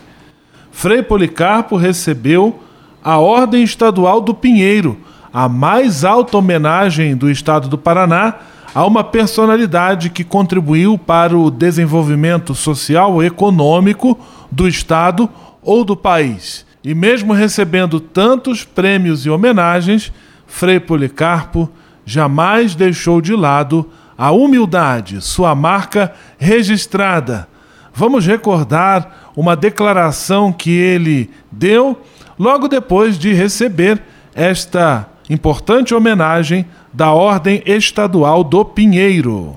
Frei 0.70 1.02
Policarpo 1.02 1.76
recebeu 1.76 2.62
a 3.04 3.18
Ordem 3.18 3.62
Estadual 3.62 4.20
do 4.20 4.34
Pinheiro, 4.34 4.98
a 5.32 5.48
mais 5.48 6.04
alta 6.04 6.38
homenagem 6.38 7.14
do 7.14 7.30
estado 7.30 7.68
do 7.68 7.78
Paraná 7.78 8.34
a 8.74 8.86
uma 8.86 9.04
personalidade 9.04 10.08
que 10.10 10.24
contribuiu 10.24 10.96
para 10.96 11.36
o 11.36 11.50
desenvolvimento 11.50 12.54
social 12.54 13.22
e 13.22 13.26
econômico 13.26 14.18
do 14.50 14.66
Estado 14.66 15.28
ou 15.62 15.84
do 15.84 15.96
país. 15.96 16.64
E 16.82 16.94
mesmo 16.94 17.32
recebendo 17.32 18.00
tantos 18.00 18.64
prêmios 18.64 19.24
e 19.26 19.30
homenagens, 19.30 20.12
Frei 20.46 20.80
Policarpo 20.80 21.70
jamais 22.04 22.74
deixou 22.74 23.20
de 23.20 23.34
lado 23.34 23.88
a 24.16 24.30
humildade, 24.30 25.20
sua 25.20 25.54
marca 25.54 26.12
registrada. 26.38 27.48
Vamos 27.94 28.26
recordar 28.26 29.30
uma 29.36 29.54
declaração 29.54 30.52
que 30.52 30.70
ele 30.70 31.30
deu 31.50 32.00
logo 32.38 32.68
depois 32.68 33.18
de 33.18 33.32
receber 33.32 34.02
esta 34.34 35.08
importante 35.32 35.94
homenagem 35.94 36.66
da 36.92 37.10
Ordem 37.12 37.62
Estadual 37.64 38.44
do 38.44 38.64
Pinheiro. 38.64 39.56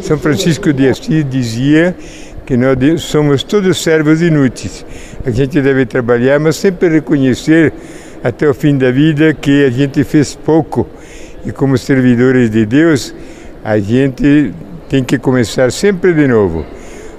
São 0.00 0.16
Francisco 0.16 0.72
de 0.72 0.88
Assis 0.88 1.28
dizia 1.28 1.96
que 2.46 2.56
nós 2.56 3.02
somos 3.02 3.42
todos 3.42 3.82
servos 3.82 4.22
inúteis. 4.22 4.86
A 5.26 5.30
gente 5.30 5.60
deve 5.60 5.84
trabalhar, 5.84 6.38
mas 6.38 6.54
sempre 6.54 6.88
reconhecer 6.88 7.72
até 8.22 8.48
o 8.48 8.54
fim 8.54 8.78
da 8.78 8.92
vida 8.92 9.34
que 9.34 9.64
a 9.64 9.70
gente 9.70 10.04
fez 10.04 10.36
pouco. 10.36 10.86
E 11.44 11.50
como 11.50 11.76
servidores 11.76 12.48
de 12.48 12.64
Deus, 12.64 13.12
a 13.64 13.80
gente 13.80 14.54
tem 14.88 15.02
que 15.02 15.18
começar 15.18 15.72
sempre 15.72 16.14
de 16.14 16.28
novo. 16.28 16.64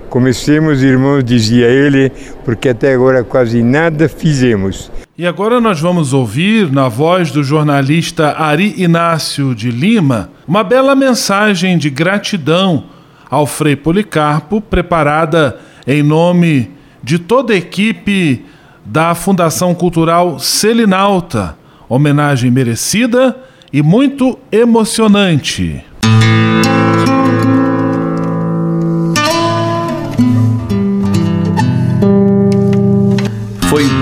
Comecemos, 0.09 0.81
irmãos, 0.81 1.23
dizia 1.23 1.67
ele, 1.67 2.11
porque 2.45 2.69
até 2.69 2.93
agora 2.93 3.23
quase 3.23 3.61
nada 3.61 4.07
fizemos. 4.07 4.91
E 5.17 5.25
agora 5.25 5.59
nós 5.59 5.79
vamos 5.79 6.13
ouvir, 6.13 6.71
na 6.71 6.87
voz 6.87 7.31
do 7.31 7.43
jornalista 7.43 8.35
Ari 8.37 8.75
Inácio 8.77 9.53
de 9.53 9.69
Lima, 9.69 10.29
uma 10.47 10.63
bela 10.63 10.95
mensagem 10.95 11.77
de 11.77 11.89
gratidão 11.89 12.85
ao 13.29 13.45
Frei 13.45 13.75
Policarpo, 13.75 14.61
preparada 14.61 15.59
em 15.85 16.01
nome 16.01 16.71
de 17.03 17.19
toda 17.19 17.53
a 17.53 17.57
equipe 17.57 18.45
da 18.85 19.13
Fundação 19.13 19.75
Cultural 19.75 20.39
Selinalta. 20.39 21.57
Homenagem 21.89 22.51
merecida 22.51 23.35
e 23.71 23.81
muito 23.81 24.37
emocionante. 24.51 25.83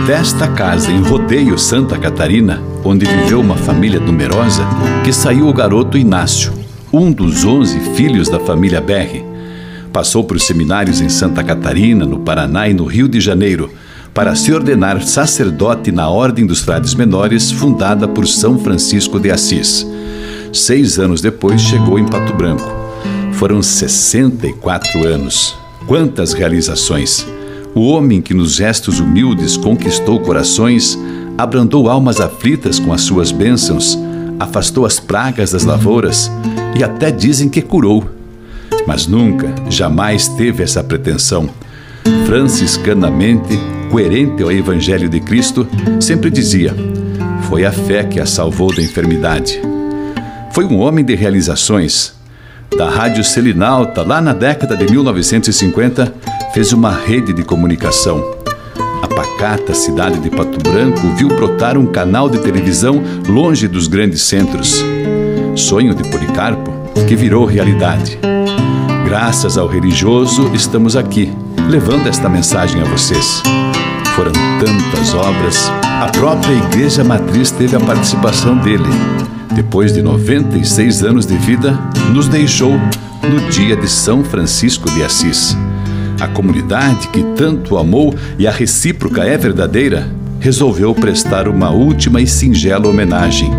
Desta 0.05 0.47
casa, 0.47 0.91
em 0.91 1.01
Rodeio, 1.01 1.57
Santa 1.57 1.97
Catarina, 1.97 2.61
onde 2.83 3.07
viveu 3.07 3.41
uma 3.41 3.55
família 3.55 3.99
numerosa, 3.99 4.63
que 5.03 5.11
saiu 5.11 5.47
o 5.47 5.53
garoto 5.53 5.97
Inácio, 5.97 6.53
um 6.93 7.11
dos 7.11 7.43
onze 7.43 7.79
filhos 7.95 8.29
da 8.29 8.39
família 8.39 8.79
Berri. 8.79 9.25
Passou 9.91 10.23
por 10.23 10.39
seminários 10.39 11.01
em 11.01 11.09
Santa 11.09 11.43
Catarina, 11.43 12.05
no 12.05 12.19
Paraná 12.19 12.69
e 12.69 12.73
no 12.73 12.85
Rio 12.85 13.07
de 13.07 13.19
Janeiro, 13.19 13.71
para 14.13 14.35
se 14.35 14.53
ordenar 14.53 15.01
sacerdote 15.01 15.91
na 15.91 16.07
Ordem 16.07 16.45
dos 16.45 16.61
Frades 16.61 16.93
Menores, 16.93 17.51
fundada 17.51 18.07
por 18.07 18.27
São 18.27 18.59
Francisco 18.59 19.19
de 19.19 19.31
Assis. 19.31 19.87
Seis 20.53 20.99
anos 20.99 21.19
depois, 21.19 21.61
chegou 21.61 21.97
em 21.97 22.05
Pato 22.05 22.33
Branco. 22.33 22.71
Foram 23.33 23.61
64 23.61 25.05
anos. 25.07 25.57
Quantas 25.87 26.31
realizações! 26.31 27.34
O 27.75 27.89
homem 27.89 28.21
que 28.21 28.33
nos 28.33 28.53
gestos 28.53 29.01
humildes 29.01 29.57
conquistou 29.57 30.21
corações, 30.21 30.97
abrandou 31.37 31.89
almas 31.89 32.21
aflitas 32.21 32.79
com 32.79 32.93
as 32.93 33.01
suas 33.01 33.33
bênçãos, 33.33 33.99
afastou 34.39 34.85
as 34.85 34.97
pragas 34.97 35.51
das 35.51 35.65
lavouras 35.65 36.31
e 36.73 36.81
até 36.85 37.11
dizem 37.11 37.49
que 37.49 37.61
curou. 37.61 38.09
Mas 38.87 39.07
nunca, 39.07 39.53
jamais 39.69 40.25
teve 40.29 40.63
essa 40.63 40.81
pretensão. 40.81 41.49
Franciscanamente, 42.25 43.59
coerente 43.91 44.41
ao 44.41 44.53
Evangelho 44.53 45.09
de 45.09 45.19
Cristo, 45.19 45.67
sempre 45.99 46.29
dizia: 46.29 46.73
Foi 47.49 47.65
a 47.65 47.73
fé 47.73 48.05
que 48.05 48.21
a 48.21 48.25
salvou 48.25 48.73
da 48.73 48.81
enfermidade. 48.81 49.59
Foi 50.51 50.63
um 50.63 50.79
homem 50.79 51.03
de 51.03 51.13
realizações. 51.13 52.15
Da 52.77 52.89
Rádio 52.89 53.23
Selinalta, 53.23 54.01
lá 54.01 54.19
na 54.21 54.33
década 54.33 54.75
de 54.75 54.89
1950, 54.89 56.13
fez 56.55 56.71
uma 56.71 56.89
rede 56.89 57.33
de 57.33 57.43
comunicação. 57.43 58.23
A 59.03 59.07
pacata 59.09 59.73
cidade 59.73 60.21
de 60.21 60.29
Pato 60.29 60.57
Branco 60.57 61.05
viu 61.17 61.27
brotar 61.27 61.77
um 61.77 61.85
canal 61.85 62.29
de 62.29 62.39
televisão 62.39 63.03
longe 63.27 63.67
dos 63.67 63.89
grandes 63.89 64.21
centros. 64.21 64.81
Sonho 65.53 65.93
de 65.93 66.09
Policarpo 66.09 66.71
que 67.09 67.13
virou 67.13 67.43
realidade. 67.43 68.17
Graças 69.03 69.57
ao 69.57 69.67
religioso, 69.67 70.49
estamos 70.53 70.95
aqui, 70.95 71.29
levando 71.67 72.07
esta 72.07 72.29
mensagem 72.29 72.81
a 72.81 72.85
vocês. 72.85 73.43
Foram 74.15 74.31
tantas 74.31 75.13
obras, 75.13 75.69
a 75.83 76.07
própria 76.07 76.53
Igreja 76.53 77.03
Matriz 77.03 77.51
teve 77.51 77.75
a 77.75 77.81
participação 77.81 78.55
dele. 78.59 78.87
Depois 79.53 79.91
de 79.93 80.01
96 80.01 81.03
anos 81.03 81.25
de 81.25 81.35
vida, 81.35 81.77
nos 82.13 82.29
deixou 82.29 82.71
no 83.23 83.49
dia 83.49 83.75
de 83.75 83.89
São 83.89 84.23
Francisco 84.23 84.89
de 84.91 85.03
Assis. 85.03 85.53
A 86.19 86.27
comunidade 86.27 87.09
que 87.09 87.21
tanto 87.35 87.77
amou 87.77 88.15
e 88.39 88.47
a 88.47 88.51
recíproca 88.51 89.23
é 89.23 89.37
verdadeira, 89.37 90.09
resolveu 90.39 90.93
prestar 90.95 91.47
uma 91.47 91.69
última 91.71 92.21
e 92.21 92.27
singela 92.27 92.87
homenagem. 92.87 93.51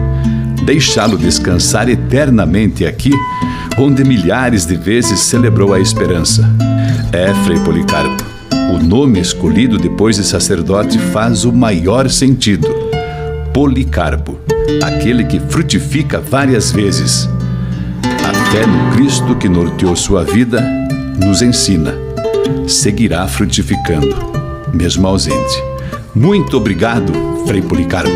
Deixá-lo 0.64 1.18
descansar 1.18 1.88
eternamente 1.88 2.86
aqui, 2.86 3.10
onde 3.78 4.02
milhares 4.04 4.64
de 4.64 4.74
vezes 4.74 5.20
celebrou 5.20 5.74
a 5.74 5.80
esperança. 5.80 6.48
É, 7.12 7.32
Frei 7.44 7.60
Policarpo, 7.60 8.24
o 8.74 8.82
nome 8.82 9.20
escolhido 9.20 9.78
depois 9.78 10.16
de 10.16 10.24
sacerdote 10.24 10.98
faz 10.98 11.44
o 11.44 11.52
maior 11.52 12.08
sentido. 12.08 12.68
Policarpo, 13.52 14.38
aquele 14.82 15.24
que 15.24 15.38
frutifica 15.38 16.20
várias 16.20 16.72
vezes. 16.72 17.28
A 18.02 18.50
fé 18.50 18.66
no 18.66 18.96
Cristo 18.96 19.36
que 19.36 19.48
norteou 19.48 19.94
sua 19.94 20.24
vida 20.24 20.60
nos 21.22 21.42
ensina 21.42 22.06
seguirá 22.66 23.26
frutificando, 23.28 24.16
mesmo 24.72 25.06
ausente. 25.06 25.62
Muito 26.14 26.56
obrigado, 26.56 27.12
Frei 27.46 27.62
Policarpo. 27.62 28.10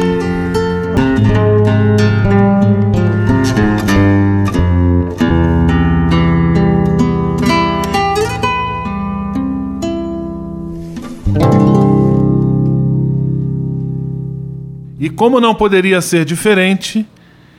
E 14.98 15.08
como 15.08 15.40
não 15.40 15.54
poderia 15.54 16.00
ser 16.00 16.24
diferente, 16.24 17.06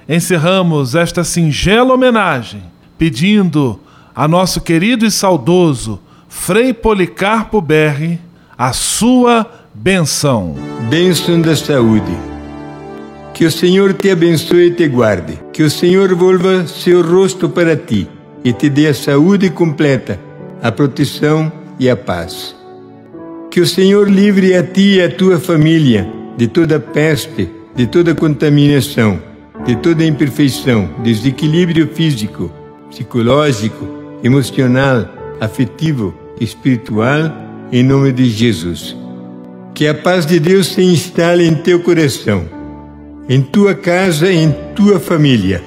encerramos 0.08 0.93
esta 0.93 1.23
singela 1.23 1.93
homenagem 1.93 2.63
pedindo 2.97 3.80
a 4.13 4.27
nosso 4.27 4.62
querido 4.62 5.06
e 5.06 5.12
saudoso 5.12 5.99
Frei 6.34 6.74
Policarpo 6.74 7.62
Berri, 7.62 8.17
a 8.58 8.72
sua 8.72 9.46
benção. 9.76 10.56
Bênção 10.89 11.39
da 11.41 11.56
saúde. 11.56 12.17
Que 13.34 13.46
o 13.46 13.52
Senhor 13.52 13.94
te 13.94 14.10
abençoe 14.10 14.67
e 14.67 14.72
te 14.72 14.88
guarde. 14.88 15.38
Que 15.52 15.62
o 15.62 15.70
Senhor 15.70 16.15
volva 16.15 16.65
seu 16.65 17.04
rosto 17.04 17.50
para 17.50 17.76
ti 17.76 18.08
e 18.46 18.54
te 18.54 18.70
dê 18.70 18.88
a 18.88 18.94
saúde 18.94 19.50
completa, 19.52 20.20
a 20.63 20.72
proteção 20.72 21.52
e 21.78 21.89
a 21.89 21.98
paz. 21.98 22.56
Que 23.52 23.60
o 23.60 23.67
Senhor 23.67 24.10
livre 24.10 24.56
a 24.56 24.63
ti 24.63 24.96
e 24.96 25.02
a 25.04 25.13
tua 25.13 25.38
família 25.38 26.10
de 26.38 26.48
toda 26.48 26.80
peste, 26.80 27.52
de 27.76 27.86
toda 27.86 28.15
contaminação, 28.15 29.22
de 29.65 29.76
toda 29.76 30.06
imperfeição, 30.06 30.89
desequilíbrio 31.04 31.89
físico, 31.94 32.50
psicológico, 32.89 33.86
emocional, 34.24 35.08
afetivo, 35.39 36.21
espiritual, 36.41 37.32
em 37.71 37.84
nome 37.84 38.12
de 38.12 38.30
Jesus. 38.30 38.95
Que 39.75 39.88
a 39.88 39.93
paz 39.93 40.25
de 40.25 40.39
Deus 40.39 40.67
se 40.67 40.82
instale 40.82 41.47
em 41.47 41.56
teu 41.56 41.80
coração, 41.80 42.43
em 43.30 43.41
tua 43.41 43.75
casa, 43.75 44.32
em 44.32 44.51
tua 44.75 44.99
família. 44.99 45.63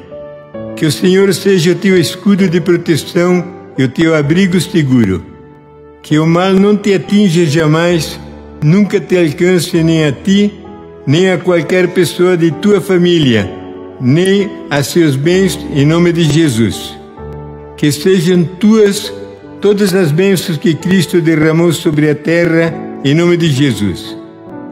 Que 0.76 0.84
o 0.84 0.92
Senhor 0.92 1.32
seja 1.32 1.72
o 1.72 1.76
teu 1.76 1.98
escudo 1.98 2.48
de 2.48 2.60
proteção 2.60 3.44
e 3.78 3.84
o 3.84 3.88
teu 3.88 4.14
abrigo 4.14 4.60
seguro. 4.60 5.24
Que 6.02 6.18
o 6.18 6.26
mal 6.26 6.52
não 6.52 6.76
te 6.76 6.92
atinja 6.92 7.46
jamais, 7.46 8.20
nunca 8.62 9.00
te 9.00 9.16
alcance 9.16 9.82
nem 9.82 10.04
a 10.04 10.12
ti, 10.12 10.52
nem 11.06 11.30
a 11.30 11.38
qualquer 11.38 11.88
pessoa 11.88 12.36
de 12.36 12.50
tua 12.50 12.80
família, 12.80 13.50
nem 14.00 14.50
a 14.68 14.82
seus 14.82 15.16
bens, 15.16 15.58
em 15.74 15.86
nome 15.86 16.12
de 16.12 16.24
Jesus. 16.24 16.94
Que 17.76 17.90
sejam 17.90 18.44
tuas 18.44 19.12
todas 19.64 19.94
as 19.94 20.12
bênçãos 20.12 20.58
que 20.58 20.74
Cristo 20.74 21.22
derramou 21.22 21.72
sobre 21.72 22.10
a 22.10 22.14
terra, 22.14 22.70
em 23.02 23.14
nome 23.14 23.34
de 23.38 23.50
Jesus. 23.50 24.14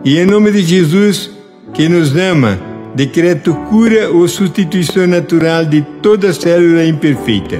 E 0.04 0.18
em 0.18 0.26
nome 0.26 0.52
de 0.52 0.62
Jesus, 0.62 1.30
que 1.72 1.88
nos 1.88 2.14
ama, 2.14 2.60
decreto 2.94 3.54
cura 3.70 4.10
ou 4.10 4.28
substituição 4.28 5.06
natural 5.06 5.64
de 5.64 5.80
toda 6.02 6.30
célula 6.34 6.84
imperfeita. 6.84 7.56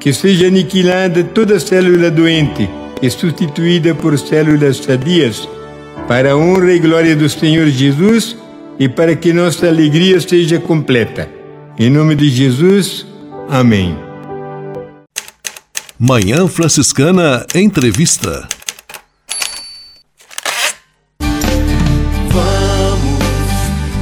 Que 0.00 0.12
seja 0.12 0.48
aniquilada 0.48 1.22
toda 1.22 1.60
célula 1.60 2.10
doente 2.10 2.68
e 3.00 3.08
substituída 3.08 3.94
por 3.94 4.18
células 4.18 4.78
sadias, 4.78 5.48
para 6.08 6.32
a 6.32 6.36
honra 6.36 6.72
e 6.72 6.80
glória 6.80 7.14
do 7.14 7.28
Senhor 7.28 7.68
Jesus 7.68 8.36
e 8.76 8.88
para 8.88 9.14
que 9.14 9.32
nossa 9.32 9.68
alegria 9.68 10.18
seja 10.18 10.58
completa. 10.58 11.28
Em 11.78 11.88
nome 11.88 12.16
de 12.16 12.28
Jesus, 12.28 13.06
amém. 13.48 14.03
Manhã 16.06 16.46
Franciscana 16.46 17.46
Entrevista. 17.54 18.46
Vamos, 22.28 23.18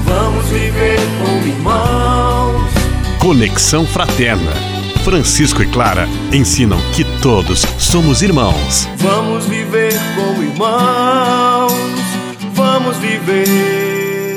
vamos 0.05 0.47
viver 0.47 0.99
como 1.21 1.47
irmãos. 1.47 2.73
Conexão 3.21 3.87
Fraterna. 3.87 4.51
Francisco 5.05 5.63
e 5.63 5.67
Clara 5.67 6.09
ensinam 6.33 6.81
que 6.93 7.05
todos 7.21 7.61
somos 7.79 8.21
irmãos. 8.21 8.89
Vamos 8.97 9.47
viver 9.47 9.95
como 10.17 10.43
irmãos. 10.43 11.73
Vamos 12.53 12.97
viver. 12.97 13.82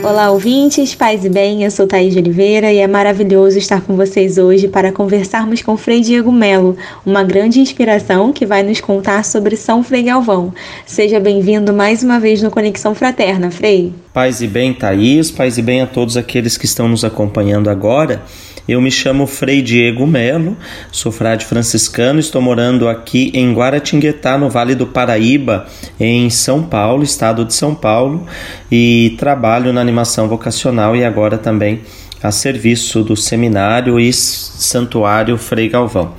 Olá, 0.05 0.29
ouvintes, 0.29 0.93
paz 0.93 1.25
e 1.25 1.29
bem, 1.29 1.63
eu 1.63 1.71
sou 1.71 1.87
Thaís 1.87 2.13
de 2.13 2.19
Oliveira 2.19 2.71
e 2.71 2.77
é 2.77 2.85
maravilhoso 2.85 3.57
estar 3.57 3.81
com 3.81 3.95
vocês 3.95 4.37
hoje 4.37 4.67
para 4.67 4.91
conversarmos 4.91 5.63
com 5.63 5.75
Frei 5.75 5.99
Diego 5.99 6.31
Melo, 6.31 6.77
uma 7.03 7.23
grande 7.23 7.59
inspiração 7.59 8.31
que 8.31 8.45
vai 8.45 8.61
nos 8.61 8.79
contar 8.79 9.25
sobre 9.25 9.55
São 9.55 9.81
Frei 9.81 10.03
Galvão. 10.03 10.53
Seja 10.85 11.19
bem-vindo 11.19 11.73
mais 11.73 12.03
uma 12.03 12.19
vez 12.19 12.39
no 12.43 12.51
Conexão 12.51 12.93
Fraterna, 12.93 13.49
Frei. 13.49 13.95
Paz 14.13 14.41
e 14.41 14.47
bem, 14.47 14.75
Thaís, 14.75 15.31
paz 15.31 15.57
e 15.57 15.63
bem 15.63 15.81
a 15.81 15.87
todos 15.87 16.15
aqueles 16.15 16.55
que 16.55 16.65
estão 16.65 16.87
nos 16.87 17.03
acompanhando 17.03 17.67
agora. 17.67 18.21
Eu 18.67 18.82
me 18.82 18.89
chamo 18.89 19.28
Frei 19.28 19.62
Diego 19.62 20.08
Melo, 20.08 20.58
sou 20.91 21.12
frade 21.12 21.45
franciscano, 21.45 22.19
estou 22.19 22.41
morando 22.41 22.89
aqui 22.89 23.30
em 23.36 23.54
Guaratinguetá, 23.54 24.39
no 24.39 24.49
Vale 24.49 24.73
do 24.73 24.88
Paraíba, 24.88 25.67
em 25.99 26.32
São 26.32 26.63
Paulo, 26.63 27.04
estado 27.04 27.45
de 27.45 27.54
São 27.54 27.75
Paulo, 27.75 28.25
e 28.71 29.15
trabalho 29.19 29.71
na 29.71 29.82
animação 29.82 30.28
vocacional 30.28 30.95
e 30.95 31.06
agora 31.06 31.38
também 31.38 31.82
a 32.23 32.32
serviço 32.32 33.04
do 33.04 33.15
seminário 33.15 33.99
e 33.99 34.12
santuário 34.12 35.38
Frei 35.38 35.69
Galvão. 35.69 36.13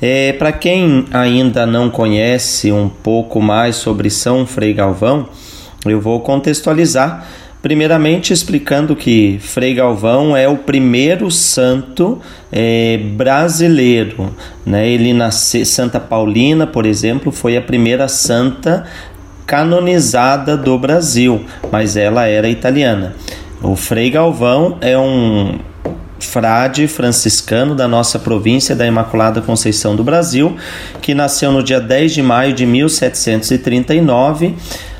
É, 0.00 0.32
Para 0.34 0.52
quem 0.52 1.06
ainda 1.12 1.66
não 1.66 1.90
conhece 1.90 2.70
um 2.70 2.88
pouco 2.88 3.40
mais 3.40 3.74
sobre 3.74 4.08
São 4.08 4.46
Frei 4.46 4.72
Galvão, 4.72 5.28
eu 5.84 6.00
vou 6.00 6.20
contextualizar 6.20 7.26
Primeiramente, 7.62 8.32
explicando 8.32 8.96
que 8.96 9.38
Frei 9.40 9.72
Galvão 9.72 10.36
é 10.36 10.48
o 10.48 10.56
primeiro 10.56 11.30
santo 11.30 12.20
é, 12.50 12.98
brasileiro. 12.98 14.34
Né? 14.66 14.88
Ele 14.88 15.12
nasceu, 15.12 15.64
Santa 15.64 16.00
Paulina, 16.00 16.66
por 16.66 16.84
exemplo, 16.84 17.30
foi 17.30 17.56
a 17.56 17.62
primeira 17.62 18.08
santa 18.08 18.84
canonizada 19.46 20.56
do 20.56 20.76
Brasil, 20.76 21.44
mas 21.70 21.96
ela 21.96 22.26
era 22.26 22.48
italiana. 22.48 23.14
O 23.62 23.76
Frei 23.76 24.10
Galvão 24.10 24.78
é 24.80 24.98
um 24.98 25.60
frade 26.18 26.88
franciscano 26.88 27.74
da 27.74 27.86
nossa 27.86 28.18
província 28.18 28.74
da 28.74 28.86
Imaculada 28.86 29.40
Conceição 29.40 29.94
do 29.94 30.02
Brasil, 30.02 30.56
que 31.00 31.14
nasceu 31.14 31.52
no 31.52 31.62
dia 31.62 31.80
10 31.80 32.14
de 32.14 32.22
maio 32.22 32.52
de 32.52 32.66
1739 32.66 34.56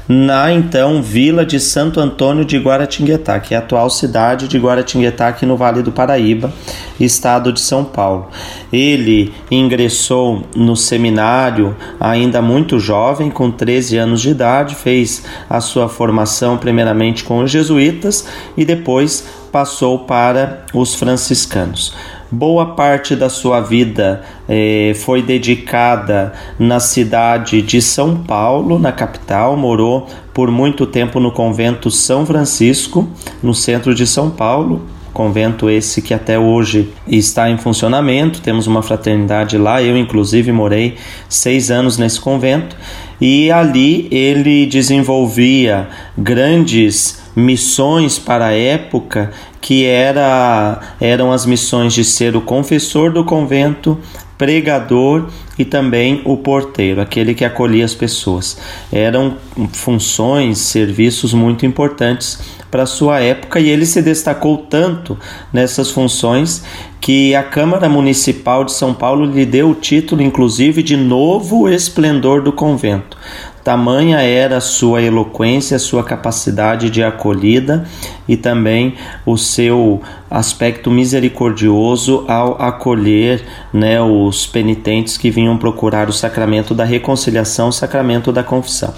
na 0.09 0.53
então 0.53 1.03
vila 1.03 1.47
de 1.47 1.61
Santo 1.61 2.01
Antônio 2.01 2.45
de 2.45 2.59
Guaratinguetá, 2.59 3.39
que 3.41 3.55
é 3.55 3.57
a 3.57 3.61
atual 3.61 3.89
cidade 3.89 4.49
de 4.49 4.59
Guaratinguetá, 4.59 5.29
aqui 5.29 5.47
no 5.47 5.57
Vale 5.57 5.83
do 5.83 5.93
Paraíba, 5.93 6.53
estado 6.99 7.53
de 7.53 7.61
São 7.61 7.85
Paulo. 7.85 8.29
Ele 8.73 9.33
ingressou 9.51 10.43
no 10.55 10.77
seminário 10.77 11.77
ainda 12.01 12.43
muito 12.43 12.79
jovem, 12.79 13.31
com 13.31 13.51
13 13.51 13.97
anos 13.97 14.21
de 14.21 14.31
idade, 14.31 14.75
fez 14.75 15.25
a 15.49 15.61
sua 15.61 15.89
formação 15.89 16.57
primeiramente 16.57 17.25
com 17.25 17.39
os 17.39 17.51
jesuítas 17.51 18.27
e 18.57 18.65
depois 18.65 19.25
passou 19.53 20.01
para 20.01 20.65
os 20.73 20.95
franciscanos. 20.95 21.95
Boa 22.35 22.65
parte 22.65 23.15
da 23.15 23.29
sua 23.29 23.61
vida 23.61 24.23
eh, 24.49 24.95
foi 24.97 25.21
dedicada 25.21 26.33
na 26.59 26.81
cidade 26.81 27.61
de 27.61 27.83
São 27.83 28.17
Paulo, 28.17 28.79
na 28.79 28.91
capital. 28.91 29.55
Morou 29.55 30.07
por 30.33 30.51
muito 30.51 30.87
tempo 30.87 31.21
no 31.21 31.31
convento 31.31 31.91
São 31.91 32.25
Francisco, 32.25 33.07
no 33.43 33.53
centro 33.53 33.95
de 33.95 34.07
São 34.07 34.31
Paulo. 34.31 34.81
Convento 35.13 35.69
esse 35.69 36.01
que 36.01 36.15
até 36.15 36.39
hoje 36.39 36.91
está 37.07 37.51
em 37.51 37.59
funcionamento. 37.59 38.41
Temos 38.41 38.67
uma 38.67 38.83
fraternidade 38.83 39.59
lá. 39.59 39.83
Eu, 39.83 39.95
inclusive, 39.95 40.51
morei 40.53 40.95
seis 41.29 41.71
anos 41.71 41.99
nesse 41.99 42.19
convento. 42.19 42.75
E 43.21 43.51
ali 43.53 44.09
ele 44.11 44.65
desenvolvia 44.65 45.87
grandes 46.17 47.22
missões 47.35 48.19
para 48.19 48.47
a 48.47 48.53
época 48.53 49.33
que 49.61 49.85
era, 49.85 50.81
eram 51.01 51.33
as 51.33 51.47
missões 51.47 51.95
de 51.95 52.05
ser 52.05 52.37
o 52.37 52.41
confessor 52.41 53.13
do 53.13 53.25
convento, 53.25 53.99
pregador 54.37 55.29
e 55.57 55.65
também 55.65 56.21
o 56.25 56.37
porteiro, 56.37 57.01
aquele 57.01 57.33
que 57.33 57.45
acolhia 57.45 57.85
as 57.85 57.95
pessoas. 57.95 58.59
Eram 58.93 59.37
funções, 59.73 60.59
serviços 60.59 61.33
muito 61.33 61.65
importantes 61.65 62.41
para 62.69 62.85
sua 62.87 63.21
época 63.21 63.61
e 63.61 63.69
ele 63.69 63.87
se 63.87 64.03
destacou 64.03 64.57
tanto 64.59 65.17
nessas 65.53 65.91
funções 65.91 66.65
que 67.01 67.35
a 67.35 67.43
Câmara 67.43 67.89
Municipal 67.89 68.65
de 68.65 68.73
São 68.73 68.95
Paulo 68.95 69.27
lhe 69.27 69.45
deu 69.45 69.71
o 69.71 69.75
título, 69.75 70.23
inclusive, 70.23 70.83
de 70.83 70.97
Novo 70.97 71.69
Esplendor 71.69 72.43
do 72.43 72.53
Convento. 72.53 73.17
Tamanha 73.65 74.21
era 74.21 74.61
sua 74.61 75.03
eloquência, 75.03 75.79
sua 75.79 76.03
capacidade 76.03 76.91
de 76.91 77.03
acolhida 77.03 77.87
e 78.27 78.37
também 78.37 78.95
o 79.25 79.37
seu 79.39 80.01
aspecto 80.29 80.91
misericordioso 80.91 82.25
ao 82.27 82.61
acolher 82.61 83.45
né, 83.73 84.01
os 84.01 84.47
penitentes 84.47 85.17
que 85.17 85.31
vinham 85.31 85.57
procurar 85.57 86.09
o 86.09 86.13
sacramento 86.13 86.75
da 86.75 86.85
reconciliação, 86.85 87.69
o 87.69 87.73
sacramento 87.73 88.33
da 88.33 88.43
confissão. 88.43 88.93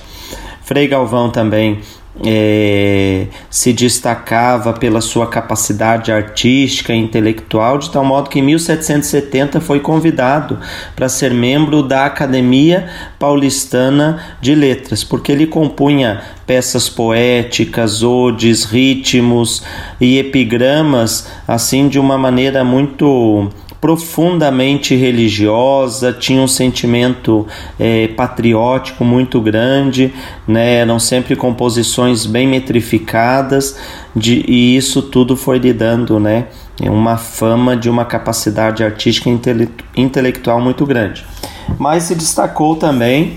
Frei 0.62 0.88
Galvão 0.88 1.28
também 1.28 1.80
é, 2.22 3.26
se 3.50 3.72
destacava 3.72 4.72
pela 4.72 5.00
sua 5.00 5.26
capacidade 5.26 6.12
artística 6.12 6.92
e 6.92 6.96
intelectual, 6.96 7.78
de 7.78 7.90
tal 7.90 8.04
modo 8.04 8.30
que 8.30 8.38
em 8.38 8.42
1770 8.42 9.60
foi 9.60 9.80
convidado 9.80 10.58
para 10.94 11.08
ser 11.08 11.32
membro 11.32 11.82
da 11.82 12.06
Academia 12.06 12.88
Paulistana 13.18 14.36
de 14.40 14.54
Letras, 14.54 15.02
porque 15.02 15.32
ele 15.32 15.46
compunha 15.46 16.22
peças 16.46 16.88
poéticas, 16.88 18.02
odes, 18.02 18.64
ritmos 18.64 19.62
e 20.00 20.18
epigramas, 20.18 21.26
assim 21.48 21.88
de 21.88 21.98
uma 21.98 22.18
maneira 22.18 22.62
muito 22.62 23.50
profundamente 23.84 24.94
religiosa, 24.94 26.10
tinha 26.10 26.40
um 26.40 26.48
sentimento 26.48 27.46
é, 27.78 28.08
patriótico 28.08 29.04
muito 29.04 29.42
grande, 29.42 30.10
né? 30.48 30.76
eram 30.76 30.98
sempre 30.98 31.36
composições 31.36 32.24
bem 32.24 32.48
metrificadas, 32.48 33.76
de, 34.16 34.42
e 34.48 34.74
isso 34.74 35.02
tudo 35.02 35.36
foi 35.36 35.58
lhe 35.58 35.70
dando 35.70 36.18
né? 36.18 36.46
uma 36.80 37.18
fama 37.18 37.76
de 37.76 37.90
uma 37.90 38.06
capacidade 38.06 38.82
artística 38.82 39.28
e 39.28 40.00
intelectual 40.00 40.62
muito 40.62 40.86
grande. 40.86 41.22
Mas 41.78 42.04
se 42.04 42.14
destacou 42.14 42.76
também 42.76 43.34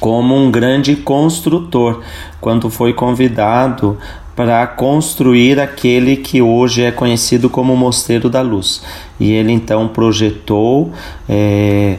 como 0.00 0.34
um 0.34 0.50
grande 0.50 0.96
construtor, 0.96 2.02
quando 2.40 2.68
foi 2.68 2.92
convidado 2.92 3.96
para 4.34 4.66
construir 4.66 5.60
aquele 5.60 6.16
que 6.16 6.40
hoje 6.40 6.82
é 6.82 6.90
conhecido 6.90 7.50
como 7.50 7.76
Mosteiro 7.76 8.30
da 8.30 8.40
Luz. 8.40 8.82
E 9.20 9.32
ele 9.32 9.52
então 9.52 9.88
projetou 9.88 10.90
é, 11.28 11.98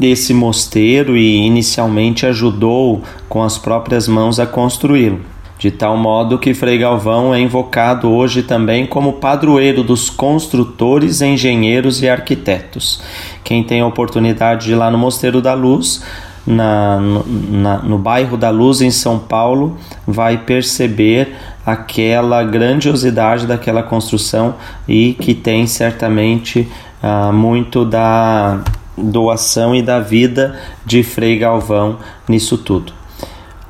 esse 0.00 0.32
mosteiro 0.32 1.16
e 1.16 1.46
inicialmente 1.46 2.26
ajudou 2.26 3.02
com 3.28 3.42
as 3.42 3.58
próprias 3.58 4.08
mãos 4.08 4.40
a 4.40 4.46
construí-lo. 4.46 5.20
De 5.58 5.70
tal 5.70 5.96
modo 5.96 6.40
que 6.40 6.54
Frei 6.54 6.76
Galvão 6.76 7.32
é 7.32 7.38
invocado 7.38 8.10
hoje 8.10 8.42
também 8.42 8.84
como 8.84 9.12
padroeiro 9.12 9.84
dos 9.84 10.10
construtores, 10.10 11.22
engenheiros 11.22 12.02
e 12.02 12.08
arquitetos. 12.08 13.00
Quem 13.44 13.62
tem 13.62 13.80
a 13.80 13.86
oportunidade 13.86 14.66
de 14.66 14.72
ir 14.72 14.74
lá 14.74 14.90
no 14.90 14.98
Mosteiro 14.98 15.40
da 15.40 15.54
Luz 15.54 16.02
na, 16.46 16.98
na, 17.00 17.78
no 17.78 17.98
bairro 17.98 18.36
da 18.36 18.50
Luz, 18.50 18.80
em 18.80 18.90
São 18.90 19.18
Paulo, 19.18 19.76
vai 20.06 20.38
perceber 20.38 21.36
aquela 21.64 22.42
grandiosidade 22.42 23.46
daquela 23.46 23.82
construção 23.82 24.54
e 24.88 25.14
que 25.14 25.34
tem 25.34 25.66
certamente 25.66 26.68
ah, 27.02 27.30
muito 27.32 27.84
da 27.84 28.60
doação 28.96 29.74
e 29.74 29.82
da 29.82 30.00
vida 30.00 30.58
de 30.84 31.02
Frei 31.02 31.38
Galvão 31.38 31.98
nisso 32.28 32.58
tudo. 32.58 32.92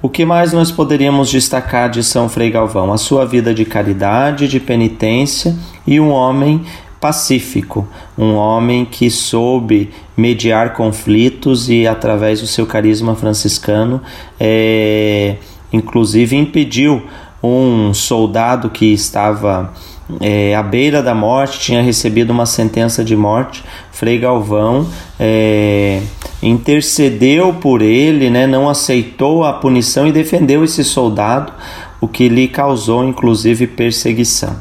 O 0.01 0.09
que 0.09 0.25
mais 0.25 0.53
nós 0.53 0.73
poderíamos 0.73 1.31
destacar 1.31 1.89
de 1.89 2.03
São 2.03 2.29
Frei 2.29 2.51
Galvão? 2.51 2.93
A 2.93 2.99
sua 2.99 3.25
vida 3.25 3.55
de 3.55 3.65
caridade, 3.65 4.49
de 4.49 4.59
penitência 4.59 5.55
e 5.87 6.01
um 6.01 6.11
homem 6.11 6.65
pacífico, 7.03 7.85
um 8.17 8.35
homem 8.35 8.85
que 8.85 9.11
soube 9.11 9.91
mediar 10.17 10.73
conflitos 10.73 11.69
e, 11.69 11.85
através 11.85 12.41
do 12.41 12.47
seu 12.47 12.65
carisma 12.65 13.17
franciscano, 13.17 14.01
é, 14.39 15.35
inclusive 15.73 16.37
impediu 16.37 17.03
um 17.43 17.93
soldado 17.93 18.71
que 18.71 18.93
estava 18.93 19.73
é, 20.21 20.55
à 20.55 20.63
beira 20.63 21.03
da 21.03 21.13
morte, 21.13 21.59
tinha 21.59 21.83
recebido 21.83 22.31
uma 22.31 22.47
sentença 22.47 23.03
de 23.05 23.17
morte. 23.17 23.65
Frei 23.91 24.17
Galvão 24.17 24.87
é, 25.19 26.03
intercedeu 26.41 27.53
por 27.55 27.83
ele, 27.83 28.31
né, 28.31 28.47
não 28.47 28.69
aceitou 28.69 29.43
a 29.43 29.55
punição 29.55 30.07
e 30.07 30.13
defendeu 30.13 30.63
esse 30.63 30.85
soldado, 30.85 31.53
o 32.01 32.07
que 32.07 32.29
lhe 32.29 32.47
causou 32.47 33.03
inclusive 33.03 33.67
perseguição. 33.67 34.55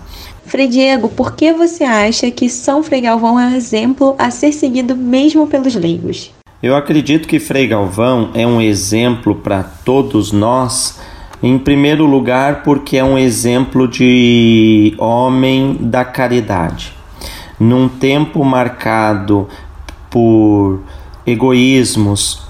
Frei 0.52 0.68
Diego, 0.68 1.08
por 1.08 1.34
que 1.34 1.54
você 1.54 1.86
acha 1.86 2.30
que 2.30 2.50
São 2.50 2.84
Frei 2.84 3.00
Galvão 3.00 3.40
é 3.40 3.46
um 3.46 3.56
exemplo 3.56 4.16
a 4.20 4.30
ser 4.30 4.52
seguido 4.52 4.98
mesmo 4.98 5.48
pelos 5.48 5.74
leigos? 5.76 6.30
Eu 6.62 6.76
acredito 6.76 7.26
que 7.26 7.40
Frei 7.40 7.68
Galvão 7.68 8.32
é 8.34 8.46
um 8.46 8.60
exemplo 8.60 9.34
para 9.34 9.64
todos 9.64 10.34
nós, 10.34 11.00
em 11.42 11.58
primeiro 11.58 12.06
lugar, 12.06 12.64
porque 12.64 12.98
é 12.98 13.04
um 13.04 13.18
exemplo 13.18 13.88
de 13.88 14.94
homem 14.98 15.78
da 15.80 16.04
caridade. 16.04 16.92
Num 17.58 17.88
tempo 17.88 18.44
marcado 18.44 19.48
por 20.10 20.82
egoísmos, 21.26 22.46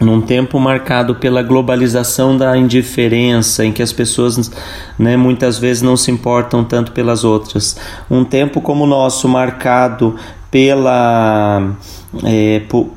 num 0.00 0.20
tempo 0.20 0.58
marcado 0.60 1.14
pela 1.14 1.42
globalização 1.42 2.36
da 2.36 2.56
indiferença, 2.56 3.64
em 3.64 3.72
que 3.72 3.82
as 3.82 3.92
pessoas 3.92 4.50
né, 4.98 5.16
muitas 5.16 5.58
vezes 5.58 5.82
não 5.82 5.96
se 5.96 6.10
importam 6.10 6.64
tanto 6.64 6.92
pelas 6.92 7.24
outras, 7.24 7.76
um 8.10 8.24
tempo 8.24 8.60
como 8.60 8.84
o 8.84 8.86
nosso 8.86 9.28
marcado 9.28 10.16
pela 10.50 11.72
é, 12.24 12.60
por, 12.68 12.90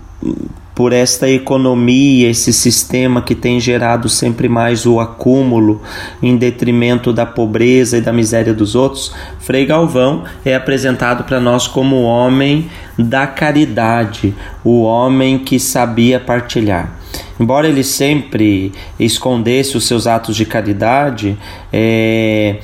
por 0.73 0.93
esta 0.93 1.29
economia, 1.29 2.29
esse 2.29 2.53
sistema 2.53 3.21
que 3.21 3.35
tem 3.35 3.59
gerado 3.59 4.07
sempre 4.07 4.47
mais 4.47 4.85
o 4.85 4.99
acúmulo 4.99 5.81
em 6.21 6.37
detrimento 6.37 7.11
da 7.11 7.25
pobreza 7.25 7.97
e 7.97 8.01
da 8.01 8.13
miséria 8.13 8.53
dos 8.53 8.73
outros, 8.73 9.13
Frei 9.39 9.65
Galvão 9.65 10.23
é 10.45 10.55
apresentado 10.55 11.23
para 11.23 11.39
nós 11.39 11.67
como 11.67 11.97
o 11.97 12.03
homem 12.03 12.69
da 12.97 13.27
caridade, 13.27 14.33
o 14.63 14.83
homem 14.83 15.39
que 15.39 15.59
sabia 15.59 16.19
partilhar. 16.19 16.97
Embora 17.39 17.67
ele 17.67 17.83
sempre 17.83 18.71
escondesse 18.99 19.75
os 19.75 19.85
seus 19.85 20.07
atos 20.07 20.35
de 20.35 20.45
caridade, 20.45 21.37
é, 21.73 22.57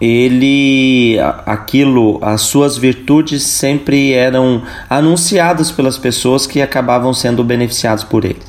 ele 0.00 1.18
aquilo 1.46 2.18
as 2.20 2.42
suas 2.42 2.76
virtudes 2.76 3.42
sempre 3.42 4.12
eram 4.12 4.62
anunciadas 4.90 5.70
pelas 5.70 5.96
pessoas 5.96 6.46
que 6.46 6.60
acabavam 6.60 7.14
sendo 7.14 7.44
beneficiadas 7.44 8.04
por 8.04 8.24
ele. 8.24 8.40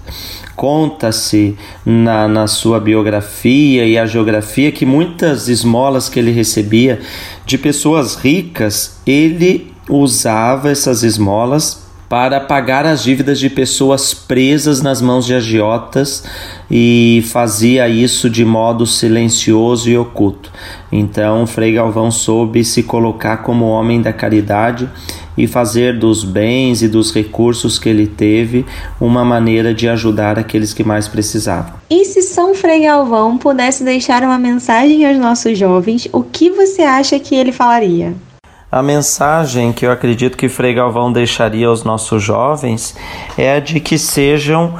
Conta-se 0.55 1.55
na, 1.85 2.27
na 2.27 2.47
sua 2.47 2.79
biografia 2.79 3.85
e 3.85 3.97
a 3.97 4.05
geografia 4.05 4.71
que 4.71 4.85
muitas 4.85 5.49
esmolas 5.49 6.07
que 6.07 6.17
ele 6.17 6.31
recebia 6.31 7.01
de 7.45 7.57
pessoas 7.57 8.15
ricas 8.15 8.97
ele 9.05 9.73
usava 9.89 10.71
essas 10.71 11.03
esmolas 11.03 11.84
para 12.15 12.39
pagar 12.39 12.85
as 12.85 13.03
dívidas 13.03 13.37
de 13.37 13.49
pessoas 13.49 14.13
presas 14.13 14.81
nas 14.81 15.01
mãos 15.01 15.25
de 15.25 15.33
agiotas 15.33 16.23
e 16.71 17.21
fazia 17.27 17.89
isso 17.89 18.29
de 18.29 18.45
modo 18.45 18.85
silencioso 18.85 19.89
e 19.89 19.97
oculto. 19.97 20.49
Então, 20.89 21.45
Frei 21.45 21.73
Galvão 21.73 22.09
soube 22.09 22.63
se 22.63 22.83
colocar 22.83 23.43
como 23.43 23.65
homem 23.65 24.01
da 24.01 24.13
caridade 24.13 24.89
e 25.37 25.45
fazer 25.45 25.99
dos 25.99 26.23
bens 26.23 26.81
e 26.81 26.87
dos 26.87 27.13
recursos 27.13 27.77
que 27.77 27.89
ele 27.89 28.07
teve 28.07 28.65
uma 28.97 29.25
maneira 29.25 29.73
de 29.73 29.89
ajudar 29.89 30.39
aqueles 30.39 30.71
que 30.71 30.85
mais 30.85 31.09
precisavam. 31.09 31.73
E 31.89 32.05
se 32.05 32.21
São 32.21 32.55
Frei 32.55 32.83
Galvão 32.83 33.37
pudesse 33.37 33.83
deixar 33.83 34.23
uma 34.23 34.39
mensagem 34.39 35.05
aos 35.05 35.17
nossos 35.17 35.57
jovens, 35.57 36.07
o 36.13 36.23
que 36.23 36.49
você 36.49 36.81
acha 36.81 37.19
que 37.19 37.35
ele 37.35 37.51
falaria? 37.51 38.15
A 38.75 38.83
mensagem 38.83 39.71
que 39.71 39.85
eu 39.85 39.91
acredito 39.93 40.35
que 40.35 40.49
Frei 40.49 40.73
Galvão 40.73 41.09
deixaria 41.09 41.69
aos 41.69 41.85
nossos 41.85 42.21
jovens 42.21 42.93
é 43.37 43.55
a 43.55 43.59
de 43.61 43.79
que 43.79 43.97
sejam 43.97 44.77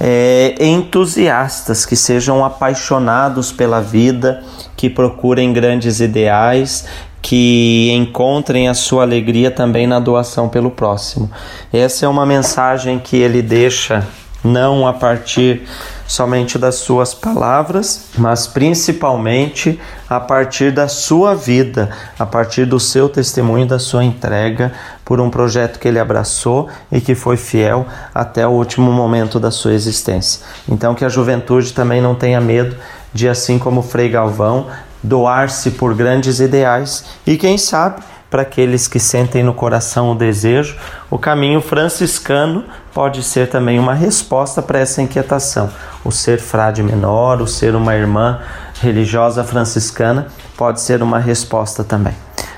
é, 0.00 0.56
entusiastas, 0.58 1.86
que 1.86 1.94
sejam 1.94 2.44
apaixonados 2.44 3.52
pela 3.52 3.80
vida, 3.80 4.42
que 4.76 4.90
procurem 4.90 5.52
grandes 5.52 6.00
ideais, 6.00 6.88
que 7.22 7.92
encontrem 7.92 8.66
a 8.66 8.74
sua 8.74 9.04
alegria 9.04 9.52
também 9.52 9.86
na 9.86 10.00
doação 10.00 10.48
pelo 10.48 10.72
próximo. 10.72 11.30
Essa 11.72 12.04
é 12.04 12.08
uma 12.08 12.26
mensagem 12.26 12.98
que 12.98 13.16
ele 13.16 13.42
deixa 13.42 14.04
não 14.46 14.86
a 14.86 14.92
partir 14.92 15.66
somente 16.06 16.56
das 16.56 16.76
suas 16.76 17.12
palavras, 17.12 18.10
mas 18.16 18.46
principalmente 18.46 19.78
a 20.08 20.20
partir 20.20 20.70
da 20.70 20.86
sua 20.86 21.34
vida, 21.34 21.90
a 22.18 22.24
partir 22.24 22.64
do 22.64 22.78
seu 22.78 23.08
testemunho, 23.08 23.66
da 23.66 23.78
sua 23.78 24.04
entrega 24.04 24.72
por 25.04 25.20
um 25.20 25.28
projeto 25.28 25.78
que 25.78 25.88
ele 25.88 25.98
abraçou 25.98 26.68
e 26.92 27.00
que 27.00 27.14
foi 27.14 27.36
fiel 27.36 27.86
até 28.14 28.46
o 28.46 28.50
último 28.50 28.92
momento 28.92 29.40
da 29.40 29.50
sua 29.50 29.72
existência. 29.72 30.42
Então, 30.68 30.94
que 30.94 31.04
a 31.04 31.08
juventude 31.08 31.72
também 31.72 32.00
não 32.00 32.14
tenha 32.14 32.40
medo 32.40 32.76
de, 33.12 33.28
assim 33.28 33.58
como 33.58 33.82
Frei 33.82 34.08
Galvão, 34.08 34.66
doar-se 35.02 35.72
por 35.72 35.94
grandes 35.94 36.40
ideais 36.40 37.04
e, 37.26 37.36
quem 37.36 37.58
sabe, 37.58 38.02
para 38.30 38.42
aqueles 38.42 38.88
que 38.88 38.98
sentem 38.98 39.42
no 39.42 39.54
coração 39.54 40.10
o 40.10 40.14
desejo, 40.14 40.76
o 41.10 41.18
caminho 41.18 41.60
franciscano 41.60 42.64
pode 42.96 43.22
ser 43.22 43.50
também 43.50 43.78
uma 43.78 43.92
resposta 43.92 44.62
para 44.62 44.78
essa 44.78 45.02
inquietação. 45.02 45.68
O 46.02 46.10
ser 46.10 46.40
frade 46.40 46.82
menor, 46.82 47.42
o 47.42 47.46
ser 47.46 47.74
uma 47.74 47.94
irmã 47.94 48.40
religiosa 48.80 49.44
franciscana 49.44 50.28
pode 50.56 50.80
ser 50.80 51.02
uma 51.02 51.18
resposta 51.18 51.84
também. 51.84 52.14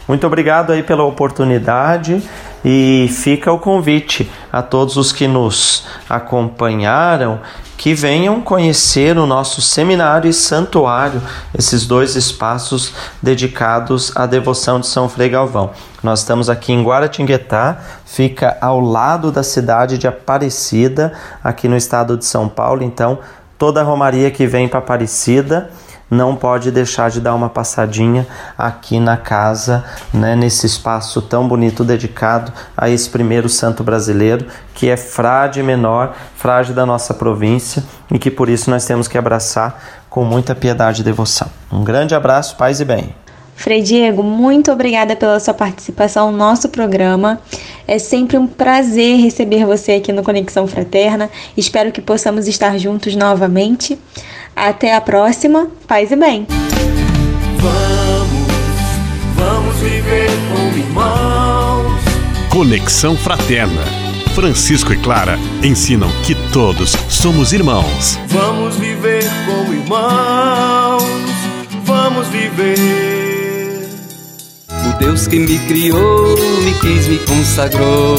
Muito 0.07 0.25
obrigado 0.25 0.73
aí 0.73 0.81
pela 0.81 1.03
oportunidade 1.03 2.23
e 2.65 3.09
fica 3.11 3.53
o 3.53 3.59
convite 3.59 4.31
a 4.53 4.63
todos 4.63 4.97
os 4.97 5.13
que 5.13 5.29
nos 5.29 5.87
acompanharam 6.09 7.41
que 7.79 7.95
venham 7.95 8.41
conhecer 8.41 9.17
o 9.17 9.25
nosso 9.25 9.63
seminário 9.63 10.29
e 10.29 10.33
santuário, 10.33 11.23
esses 11.57 11.87
dois 11.87 12.17
espaços 12.17 12.93
dedicados 13.23 14.15
à 14.17 14.27
devoção 14.27 14.81
de 14.81 14.89
São 14.89 15.09
Frei 15.09 15.29
Galvão. 15.29 15.71
Nós 16.03 16.19
estamos 16.19 16.51
aqui 16.51 16.73
em 16.73 16.83
Guaratinguetá, 16.83 17.79
fica 18.05 18.59
ao 18.61 18.81
lado 18.81 19.31
da 19.31 19.45
cidade 19.45 19.97
de 19.97 20.09
Aparecida, 20.09 21.13
aqui 21.43 21.69
no 21.69 21.77
estado 21.77 22.17
de 22.17 22.25
São 22.25 22.49
Paulo. 22.49 22.83
Então, 22.83 23.21
toda 23.57 23.81
a 23.81 23.85
romaria 23.85 24.29
que 24.29 24.45
vem 24.45 24.67
para 24.67 24.81
Aparecida 24.81 25.71
não 26.11 26.35
pode 26.35 26.71
deixar 26.71 27.11
de 27.11 27.21
dar 27.21 27.35
uma 27.35 27.49
passadinha 27.49 28.27
aqui 28.57 28.99
na 28.99 29.17
casa, 29.17 29.85
né, 30.13 30.35
nesse 30.35 30.67
espaço 30.67 31.21
tão 31.23 31.47
bonito 31.47 31.85
dedicado 31.85 32.53
a 32.77 32.89
esse 32.89 33.09
primeiro 33.11 33.49
santo 33.49 33.85
brasileiro, 33.85 34.47
que 34.75 34.89
é 34.89 34.97
frade 34.97 35.63
menor, 35.63 36.15
frade 36.37 36.73
da 36.73 36.87
nossa 36.87 37.13
província 37.13 37.83
e 38.11 38.19
que 38.19 38.31
por 38.31 38.49
isso 38.49 38.71
nós 38.71 38.85
temos 38.85 39.09
que 39.09 39.19
abraçar 39.19 39.83
com 40.09 40.25
muita 40.25 40.55
piedade 40.55 41.03
e 41.03 41.05
devoção. 41.05 41.49
Um 41.71 41.85
grande 41.85 42.15
abraço, 42.15 42.57
paz 42.57 42.81
e 42.81 42.85
bem. 42.85 43.15
Frei 43.59 43.83
Diego, 43.83 44.23
muito 44.23 44.71
obrigada 44.71 45.17
pela 45.17 45.41
sua 45.41 45.53
participação 45.53 46.31
no 46.31 46.39
nosso 46.39 46.69
programa. 46.69 47.41
É 47.89 47.99
sempre 47.99 48.39
um 48.39 48.47
prazer 48.47 49.19
receber 49.19 49.67
você 49.67 49.95
aqui 49.95 50.13
no 50.13 50.23
Conexão 50.23 50.69
Fraterna. 50.69 51.29
Espero 51.57 51.91
que 51.91 52.01
possamos 52.01 52.47
estar 52.47 52.79
juntos 52.79 53.17
novamente. 53.17 53.99
Até 54.59 54.93
a 54.95 55.01
próxima. 55.01 55.69
Paz 55.87 56.11
e 56.11 56.17
bem. 56.17 56.47
Vamos, 57.59 58.49
vamos 59.37 59.77
viver 59.77 60.29
como 60.53 60.77
irmãos. 60.77 62.03
Conexão 62.51 63.17
Fraterna. 63.17 63.83
Francisco 64.35 64.93
e 64.93 64.97
Clara 64.97 65.39
ensinam 65.63 66.09
que 66.25 66.35
todos 66.53 66.91
somos 67.09 67.53
irmãos. 67.53 68.19
Vamos 68.27 68.77
viver 68.77 69.25
como 69.47 69.73
irmãos. 69.73 71.03
Vamos 71.85 72.27
viver. 72.29 73.89
O 74.71 74.99
Deus 74.99 75.29
que 75.29 75.39
me 75.39 75.59
criou, 75.67 76.37
me 76.65 76.75
quis, 76.81 77.07
me 77.07 77.19
consagrou 77.19 78.19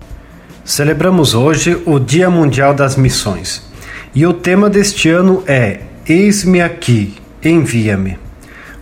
Celebramos 0.63 1.33
hoje 1.33 1.81
o 1.87 1.99
Dia 1.99 2.29
Mundial 2.29 2.73
das 2.73 2.95
Missões 2.95 3.63
e 4.13 4.27
o 4.27 4.33
tema 4.33 4.69
deste 4.69 5.09
ano 5.09 5.43
é 5.47 5.81
Eis-me 6.07 6.61
aqui, 6.61 7.15
envia-me. 7.43 8.19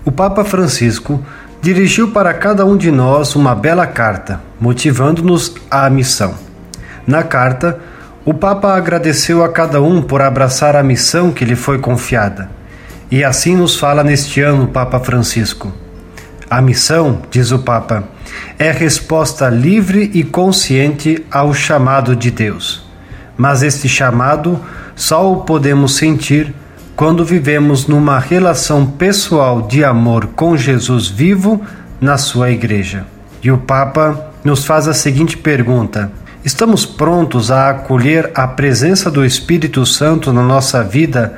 O 0.04 0.12
Papa 0.12 0.44
Francisco 0.44 1.24
dirigiu 1.62 2.12
para 2.12 2.34
cada 2.34 2.66
um 2.66 2.76
de 2.76 2.92
nós 2.92 3.34
uma 3.34 3.56
bela 3.56 3.88
carta, 3.88 4.42
motivando-nos 4.60 5.56
à 5.72 5.90
missão. 5.90 6.36
Na 7.08 7.24
carta, 7.24 7.80
o 8.26 8.34
Papa 8.34 8.76
agradeceu 8.76 9.42
a 9.42 9.50
cada 9.50 9.82
um 9.82 10.02
por 10.02 10.22
abraçar 10.22 10.76
a 10.76 10.84
missão 10.84 11.32
que 11.32 11.46
lhe 11.46 11.56
foi 11.56 11.80
confiada. 11.80 12.50
E 13.10 13.24
assim 13.24 13.56
nos 13.56 13.78
fala 13.78 14.04
neste 14.04 14.42
ano 14.42 14.66
o 14.66 14.68
Papa 14.68 15.00
Francisco. 15.00 15.72
A 16.50 16.64
missão, 16.64 17.20
diz 17.30 17.52
o 17.52 17.60
Papa, 17.60 18.06
é 18.58 18.72
resposta 18.72 19.48
livre 19.50 20.10
e 20.16 20.24
consciente 20.24 21.24
ao 21.30 21.54
chamado 21.54 22.16
de 22.16 22.32
Deus. 22.32 22.84
Mas 23.38 23.62
este 23.62 23.88
chamado 23.88 24.60
só 24.96 25.32
o 25.32 25.44
podemos 25.44 25.96
sentir 25.96 26.52
quando 26.96 27.24
vivemos 27.24 27.86
numa 27.86 28.18
relação 28.18 28.84
pessoal 28.84 29.62
de 29.62 29.84
amor 29.84 30.30
com 30.36 30.58
Jesus 30.58 31.08
vivo 31.08 31.62
na 32.02 32.18
sua 32.18 32.50
igreja. 32.50 33.06
E 33.44 33.52
o 33.52 33.58
Papa 33.60 34.32
nos 34.44 34.66
faz 34.66 34.88
a 34.88 34.94
seguinte 34.94 35.38
pergunta: 35.38 36.12
Estamos 36.44 36.84
prontos 36.84 37.52
a 37.52 37.70
acolher 37.70 38.32
a 38.34 38.48
presença 38.48 39.12
do 39.12 39.24
Espírito 39.24 39.86
Santo 39.86 40.34
na 40.34 40.42
nossa 40.42 40.84
vida? 40.84 41.38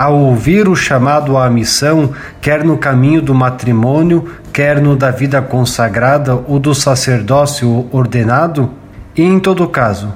ao 0.00 0.16
ouvir 0.16 0.66
o 0.66 0.74
chamado 0.74 1.36
à 1.36 1.50
missão, 1.50 2.14
quer 2.40 2.64
no 2.64 2.78
caminho 2.78 3.20
do 3.20 3.34
matrimônio, 3.34 4.30
quer 4.52 4.80
no 4.80 4.96
da 4.96 5.10
vida 5.10 5.40
consagrada 5.40 6.34
ou 6.34 6.58
do 6.58 6.74
sacerdócio 6.74 7.88
ordenado? 7.90 8.70
E 9.16 9.22
em 9.22 9.38
todo 9.38 9.68
caso, 9.68 10.12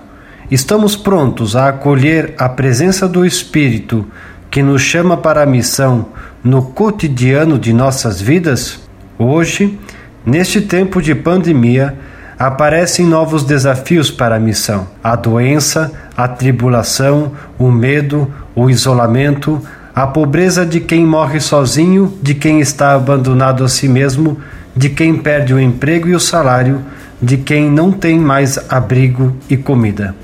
estamos 0.50 0.96
prontos 0.96 1.56
a 1.56 1.68
acolher 1.68 2.34
a 2.38 2.48
presença 2.48 3.08
do 3.08 3.24
Espírito 3.24 4.06
que 4.50 4.62
nos 4.62 4.82
chama 4.82 5.16
para 5.16 5.42
a 5.42 5.46
missão 5.46 6.06
no 6.42 6.62
cotidiano 6.62 7.58
de 7.58 7.72
nossas 7.72 8.20
vidas? 8.20 8.80
Hoje, 9.18 9.78
neste 10.24 10.60
tempo 10.60 11.00
de 11.00 11.14
pandemia, 11.14 11.96
aparecem 12.38 13.06
novos 13.06 13.44
desafios 13.44 14.10
para 14.10 14.36
a 14.36 14.40
missão: 14.40 14.86
a 15.02 15.16
doença, 15.16 15.92
a 16.16 16.28
tribulação, 16.28 17.32
o 17.58 17.70
medo, 17.70 18.30
o 18.54 18.70
isolamento, 18.70 19.60
a 19.94 20.06
pobreza 20.06 20.66
de 20.66 20.80
quem 20.80 21.06
morre 21.06 21.38
sozinho, 21.38 22.12
de 22.20 22.34
quem 22.34 22.60
está 22.60 22.94
abandonado 22.94 23.62
a 23.62 23.68
si 23.68 23.88
mesmo, 23.88 24.38
de 24.74 24.88
quem 24.88 25.16
perde 25.16 25.54
o 25.54 25.60
emprego 25.60 26.08
e 26.08 26.14
o 26.14 26.20
salário, 26.20 26.82
de 27.22 27.36
quem 27.36 27.70
não 27.70 27.92
tem 27.92 28.18
mais 28.18 28.58
abrigo 28.68 29.36
e 29.48 29.56
comida. 29.56 30.14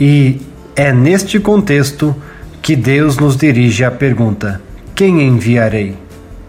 E 0.00 0.40
é 0.74 0.92
neste 0.92 1.38
contexto 1.38 2.16
que 2.62 2.74
Deus 2.74 3.18
nos 3.18 3.36
dirige 3.36 3.84
a 3.84 3.90
pergunta: 3.90 4.60
Quem 4.94 5.22
enviarei? 5.22 5.96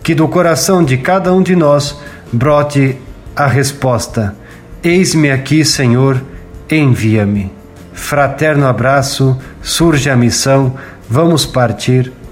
Que 0.02 0.16
do 0.16 0.28
coração 0.28 0.84
de 0.84 0.98
cada 0.98 1.34
um 1.34 1.44
de 1.44 1.56
nós 1.56 2.00
brote 2.32 2.96
a 3.36 3.46
resposta: 3.46 4.36
Eis-me 4.82 5.30
aqui, 5.30 5.66
Senhor, 5.66 6.22
envia-me. 6.72 7.52
Fraterno 7.92 8.66
abraço, 8.66 9.38
surge 9.62 10.10
a 10.10 10.16
missão, 10.16 10.76
vamos 11.10 11.46
partir, 11.46 12.14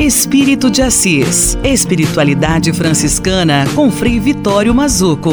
Espírito 0.00 0.70
de 0.70 0.80
Assis. 0.80 1.58
Espiritualidade 1.62 2.72
franciscana 2.72 3.66
com 3.74 3.90
Frei 3.90 4.18
Vitório 4.18 4.74
Mazuco. 4.74 5.30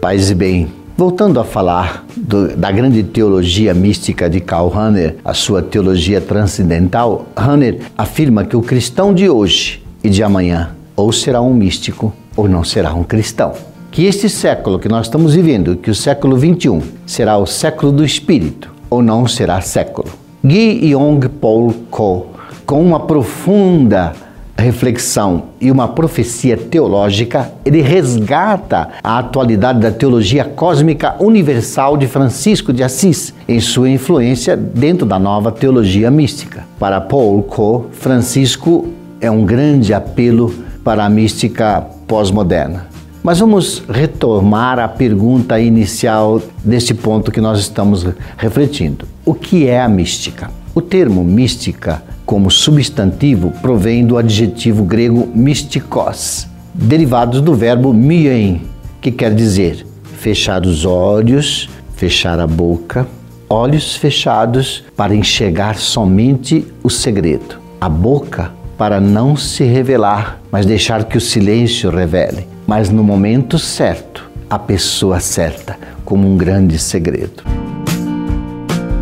Paz 0.00 0.30
e 0.30 0.34
bem. 0.34 0.66
Voltando 0.96 1.38
a 1.38 1.44
falar 1.44 2.04
do, 2.16 2.56
da 2.56 2.72
grande 2.72 3.04
teologia 3.04 3.72
mística 3.72 4.28
de 4.28 4.40
Karl 4.40 4.66
Rahner, 4.68 5.14
a 5.24 5.32
sua 5.32 5.62
teologia 5.62 6.20
transcendental, 6.20 7.28
Rahner 7.36 7.82
afirma 7.96 8.44
que 8.44 8.56
o 8.56 8.60
cristão 8.60 9.14
de 9.14 9.30
hoje 9.30 9.80
e 10.02 10.10
de 10.10 10.24
amanhã 10.24 10.74
ou 10.96 11.12
será 11.12 11.40
um 11.40 11.54
místico 11.54 12.12
ou 12.36 12.48
não 12.48 12.64
será 12.64 12.92
um 12.94 13.04
cristão. 13.04 13.52
Que 13.92 14.06
este 14.06 14.28
século 14.28 14.80
que 14.80 14.88
nós 14.88 15.06
estamos 15.06 15.36
vivendo, 15.36 15.76
que 15.76 15.88
o 15.88 15.94
século 15.94 16.36
21, 16.36 16.82
será 17.06 17.38
o 17.38 17.46
século 17.46 17.92
do 17.92 18.04
espírito 18.04 18.74
ou 18.90 19.00
não 19.00 19.28
será 19.28 19.60
século. 19.60 20.23
Guy 20.46 20.90
Yong 20.92 21.26
Paul 21.40 21.72
Ko, 21.90 22.26
com 22.66 22.82
uma 22.82 23.00
profunda 23.00 24.12
reflexão 24.58 25.44
e 25.58 25.70
uma 25.70 25.88
profecia 25.88 26.54
teológica, 26.54 27.50
ele 27.64 27.80
resgata 27.80 28.90
a 29.02 29.20
atualidade 29.20 29.80
da 29.80 29.90
teologia 29.90 30.44
cósmica 30.44 31.16
universal 31.18 31.96
de 31.96 32.06
Francisco 32.06 32.74
de 32.74 32.82
Assis, 32.82 33.32
em 33.48 33.58
sua 33.58 33.88
influência 33.88 34.54
dentro 34.54 35.06
da 35.06 35.18
nova 35.18 35.50
teologia 35.50 36.10
mística. 36.10 36.64
Para 36.78 37.00
Paul 37.00 37.42
Coe, 37.44 37.86
Francisco 37.92 38.88
é 39.22 39.30
um 39.30 39.46
grande 39.46 39.94
apelo 39.94 40.54
para 40.84 41.06
a 41.06 41.08
mística 41.08 41.86
pós-moderna. 42.06 42.86
Mas 43.22 43.38
vamos 43.38 43.82
retomar 43.88 44.78
a 44.78 44.88
pergunta 44.88 45.58
inicial 45.58 46.42
deste 46.62 46.92
ponto 46.92 47.32
que 47.32 47.40
nós 47.40 47.58
estamos 47.60 48.06
refletindo. 48.36 49.13
O 49.24 49.34
que 49.34 49.66
é 49.66 49.80
a 49.80 49.88
mística? 49.88 50.50
O 50.74 50.80
termo 50.80 51.24
mística, 51.24 52.02
como 52.26 52.50
substantivo, 52.50 53.50
provém 53.62 54.06
do 54.06 54.18
adjetivo 54.18 54.84
grego 54.84 55.28
mystikos, 55.34 56.46
derivados 56.74 57.40
do 57.40 57.54
verbo 57.54 57.92
mien, 57.92 58.62
que 59.00 59.10
quer 59.10 59.34
dizer 59.34 59.86
fechar 60.18 60.64
os 60.66 60.84
olhos, 60.84 61.68
fechar 61.96 62.40
a 62.40 62.46
boca, 62.46 63.06
olhos 63.48 63.96
fechados 63.96 64.84
para 64.96 65.14
enxergar 65.14 65.76
somente 65.76 66.66
o 66.82 66.90
segredo, 66.90 67.58
a 67.80 67.88
boca 67.88 68.50
para 68.76 69.00
não 69.00 69.36
se 69.36 69.64
revelar, 69.64 70.40
mas 70.50 70.66
deixar 70.66 71.04
que 71.04 71.16
o 71.16 71.20
silêncio 71.20 71.90
revele 71.90 72.54
mas 72.66 72.90
no 72.90 73.04
momento 73.04 73.58
certo, 73.58 74.30
a 74.48 74.58
pessoa 74.58 75.20
certa, 75.20 75.78
como 76.04 76.26
um 76.26 76.36
grande 76.36 76.78
segredo. 76.78 77.63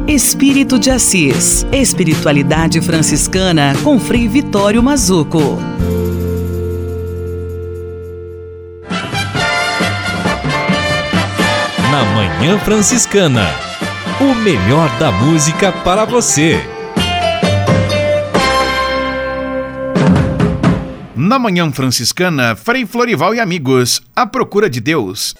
Espírito 0.07 0.81
de 0.81 0.91
Assis. 0.91 1.65
Espiritualidade 1.73 2.81
franciscana 2.81 3.73
com 3.85 4.01
Frei 4.01 4.27
Vitório 4.27 4.83
Mazuco. 4.83 5.59
Na 11.91 12.05
Manhã 12.17 12.59
Franciscana. 12.59 13.47
O 14.21 14.35
melhor 14.35 14.91
da 14.99 15.13
música 15.13 15.71
para 15.71 16.05
você. 16.05 16.61
Na 21.15 21.39
Manhã 21.39 21.71
Franciscana, 21.71 22.57
Frei 22.57 22.85
Florival 22.85 23.35
e 23.37 23.41
amigos, 23.41 24.03
a 24.15 24.27
procura 24.27 24.69
de 24.69 24.81
Deus. 24.81 25.35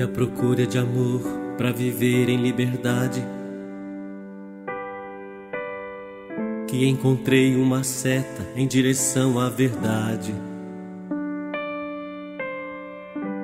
Foi 0.00 0.06
a 0.06 0.08
procura 0.08 0.66
de 0.66 0.78
amor 0.78 1.20
para 1.58 1.72
viver 1.72 2.30
em 2.30 2.38
liberdade 2.38 3.22
que 6.66 6.88
encontrei 6.88 7.54
uma 7.54 7.84
seta 7.84 8.48
em 8.56 8.66
direção 8.66 9.38
à 9.38 9.50
verdade. 9.50 10.34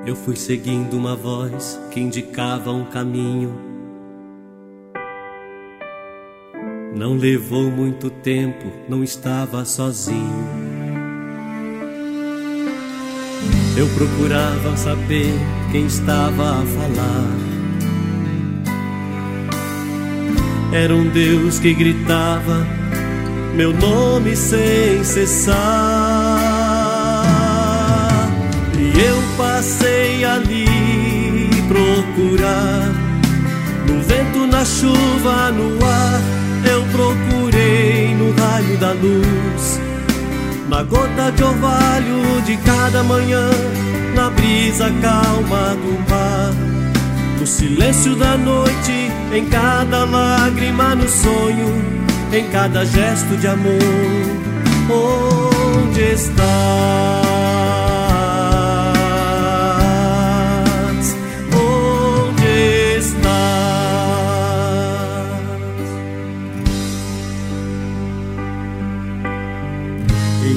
Eu 0.06 0.16
fui 0.16 0.34
seguindo 0.34 0.94
uma 0.94 1.14
voz 1.14 1.78
que 1.90 2.00
indicava 2.00 2.72
um 2.72 2.86
caminho. 2.86 3.52
Não 6.94 7.18
levou 7.18 7.70
muito 7.70 8.08
tempo, 8.08 8.72
não 8.88 9.04
estava 9.04 9.62
sozinho. 9.66 10.55
Eu 13.76 13.86
procurava 13.88 14.76
saber 14.76 15.34
quem 15.70 15.86
estava 15.86 16.62
a 16.62 16.64
falar. 16.64 17.56
Era 20.72 20.94
um 20.94 21.08
Deus 21.08 21.58
que 21.58 21.74
gritava 21.74 22.66
meu 23.56 23.72
nome 23.72 24.36
sem 24.36 25.02
cessar. 25.02 25.56
E 28.78 29.00
eu 29.00 29.22
passei 29.38 30.24
ali 30.24 30.66
procurar, 31.66 32.92
no 33.88 34.02
vento, 34.02 34.46
na 34.46 34.64
chuva, 34.64 35.50
no 35.52 35.84
ar. 35.84 36.20
Eu 36.70 36.82
procurei 36.92 38.14
no 38.14 38.32
raio 38.32 38.76
da 38.78 38.92
luz, 38.92 39.65
na 40.76 40.82
gota 40.82 41.32
de 41.32 41.42
orvalho 41.42 42.42
de 42.44 42.54
cada 42.58 43.02
manhã, 43.02 43.48
na 44.14 44.28
brisa 44.28 44.90
calma 45.00 45.74
do 45.74 46.10
mar, 46.10 46.52
no 47.40 47.46
silêncio 47.46 48.14
da 48.14 48.36
noite, 48.36 49.10
em 49.32 49.46
cada 49.46 50.04
lágrima, 50.04 50.94
no 50.94 51.08
sonho 51.08 51.82
em 52.30 52.44
cada 52.50 52.84
gesto 52.84 53.38
de 53.38 53.48
amor. 53.48 53.72
Onde 54.90 56.12
estás? 56.12 57.25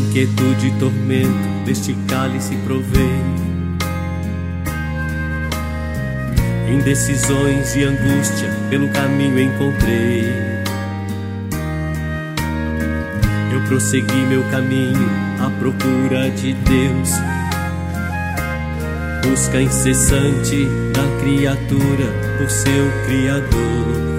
Inquietude 0.09 0.69
e 0.69 0.71
tormento 0.79 1.63
deste 1.65 1.93
cálice 2.07 2.55
provei. 2.65 3.21
Indecisões 6.67 7.75
e 7.75 7.83
angústia 7.83 8.49
pelo 8.71 8.89
caminho 8.89 9.39
encontrei. 9.39 10.33
Eu 13.53 13.61
prossegui 13.67 14.25
meu 14.27 14.41
caminho 14.49 15.07
à 15.39 15.49
procura 15.59 16.31
de 16.31 16.53
Deus. 16.53 17.11
Busca 19.23 19.61
incessante 19.61 20.65
da 20.91 21.21
criatura 21.21 22.05
por 22.39 22.49
seu 22.49 22.91
Criador. 23.05 24.18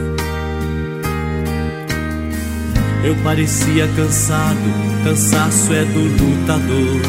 Eu 3.03 3.15
parecia 3.25 3.89
cansado, 3.97 4.59
cansaço 5.05 5.73
é 5.73 5.85
do 5.85 6.01
lutador. 6.01 7.01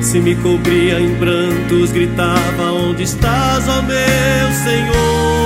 Se 0.00 0.20
me 0.20 0.34
cobria 0.36 1.00
em 1.00 1.14
prantos, 1.16 1.92
gritava: 1.92 2.72
Onde 2.72 3.02
estás, 3.02 3.68
ó 3.68 3.82
meu 3.82 4.52
Senhor? 4.64 5.38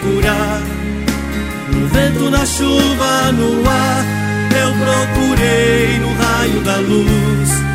procurar. 0.00 0.60
No 1.72 1.86
vento, 1.88 2.30
na 2.30 2.44
chuva, 2.44 3.32
no 3.32 3.68
ar, 3.68 4.04
eu 4.62 4.72
procurei 4.84 5.98
no 5.98 6.12
raio 6.14 6.60
da 6.62 6.76
luz. 6.76 7.69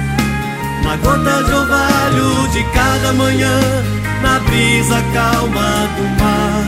Na 0.96 1.02
gota 1.02 1.44
de 1.44 1.52
orvalho 1.52 2.48
de 2.54 2.64
cada 2.72 3.12
manhã, 3.14 3.60
na 4.22 4.40
brisa 4.40 5.04
calma 5.14 5.90
do 5.98 6.24
mar. 6.24 6.64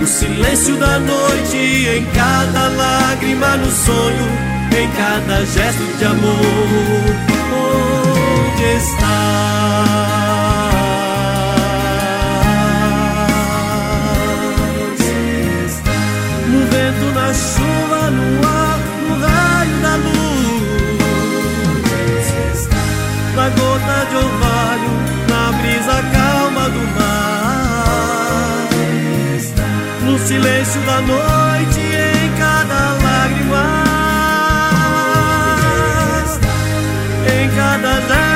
No 0.00 0.06
silêncio 0.06 0.76
da 0.76 0.98
noite, 0.98 1.56
em 1.56 2.04
cada 2.12 2.68
lágrima, 2.68 3.56
no 3.56 3.70
sonho, 3.70 4.28
em 4.76 4.90
cada 4.90 5.46
gesto 5.46 5.82
de 5.98 6.04
amor. 6.04 6.36
Onde 8.52 8.64
está? 8.76 10.07
Gota 23.50 24.04
de 24.10 24.16
orvalho, 24.16 24.92
na 25.28 25.52
brisa 25.58 26.02
calma 26.12 26.68
do 26.68 26.82
mar. 26.96 28.68
No 30.04 30.18
silêncio 30.18 30.80
da 30.82 31.00
noite, 31.00 31.80
em 31.80 32.38
cada 32.38 32.80
lágrima. 33.02 33.66
Em 37.26 37.48
cada 37.56 37.92
gesto 38.00 38.27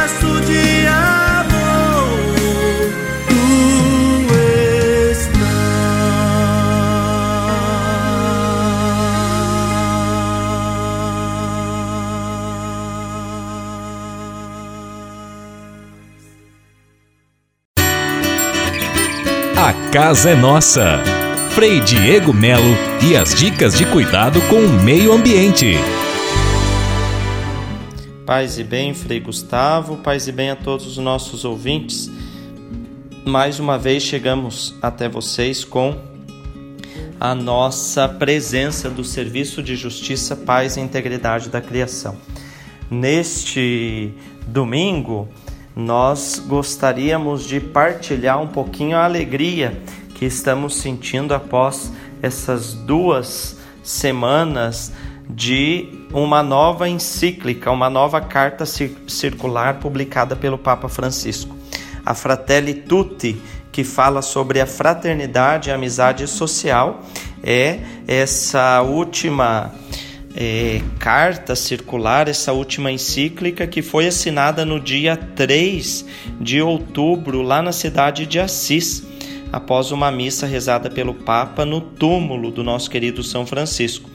casa 19.93 20.30
é 20.30 20.34
nossa. 20.34 21.03
Frei 21.51 21.78
Diego 21.78 22.32
Melo 22.32 22.74
e 23.07 23.14
as 23.14 23.34
dicas 23.34 23.76
de 23.76 23.84
cuidado 23.84 24.40
com 24.49 24.57
o 24.57 24.82
meio 24.82 25.12
ambiente. 25.12 25.74
Paz 28.24 28.59
e 28.59 28.64
bem, 28.64 28.95
Frei 28.95 29.20
Gustavo, 29.20 29.99
paz 29.99 30.26
e 30.26 30.32
bem 30.32 30.49
a 30.49 30.57
todos 30.57 30.86
os 30.86 30.97
nossos 30.97 31.45
ouvintes. 31.45 32.11
Mais 33.22 33.61
uma 33.61 33.76
vez 33.76 34.03
chegamos 34.03 34.74
até 34.80 35.11
vocês 35.11 35.62
com 35.62 35.95
a 37.20 37.34
nossa 37.34 38.09
presença 38.09 38.88
do 38.88 39.05
Serviço 39.05 39.62
de 39.62 39.76
Justiça, 39.76 40.34
Paz 40.34 40.78
e 40.78 40.80
Integridade 40.80 41.51
da 41.51 41.61
Criação. 41.61 42.16
Neste 42.90 44.14
domingo, 44.47 45.28
nós 45.75 46.43
gostaríamos 46.47 47.45
de 47.45 47.61
partilhar 47.61 48.41
um 48.41 48.47
pouquinho 48.47 48.97
a 48.97 49.05
alegria 49.05 49.81
que 50.14 50.25
estamos 50.25 50.77
sentindo 50.77 51.35
após 51.35 51.93
essas 52.20 52.75
duas 52.75 53.57
semanas 53.83 54.93
de 55.29 55.89
uma 56.12 56.43
nova 56.43 56.89
encíclica, 56.89 57.70
uma 57.70 57.89
nova 57.89 58.20
carta 58.20 58.64
circular 58.66 59.81
publicada 59.81 60.37
pelo 60.37 60.59
Papa 60.59 60.89
Francisco, 60.89 61.57
a 62.05 62.14
Fratelli 62.14 62.75
Tutti, 62.75 63.41
que 63.70 63.83
fala 63.83 64.20
sobre 64.20 64.61
a 64.61 64.66
fraternidade 64.66 65.70
e 65.70 65.73
amizade 65.73 66.27
social, 66.27 67.01
é 67.43 67.81
essa 68.07 68.83
última 68.83 69.73
é, 70.35 70.80
carta 70.99 71.55
circular, 71.55 72.28
essa 72.28 72.53
última 72.53 72.91
encíclica 72.91 73.66
que 73.66 73.83
foi 73.83 74.07
assinada 74.07 74.64
no 74.64 74.80
dia 74.80 75.16
3 75.16 76.07
de 76.41 76.62
outubro, 76.62 77.43
lá 77.43 77.61
na 77.61 77.72
cidade 77.72 78.26
de 78.26 78.39
Assis, 78.39 79.05
após 79.53 79.93
uma 79.93 80.11
missa 80.11 80.47
rezada 80.47 80.89
pelo 80.89 81.12
Papa 81.12 81.64
no 81.64 81.80
túmulo 81.80 82.51
do 82.51 82.64
nosso 82.64 82.91
querido 82.91 83.22
São 83.22 83.47
Francisco. 83.47 84.09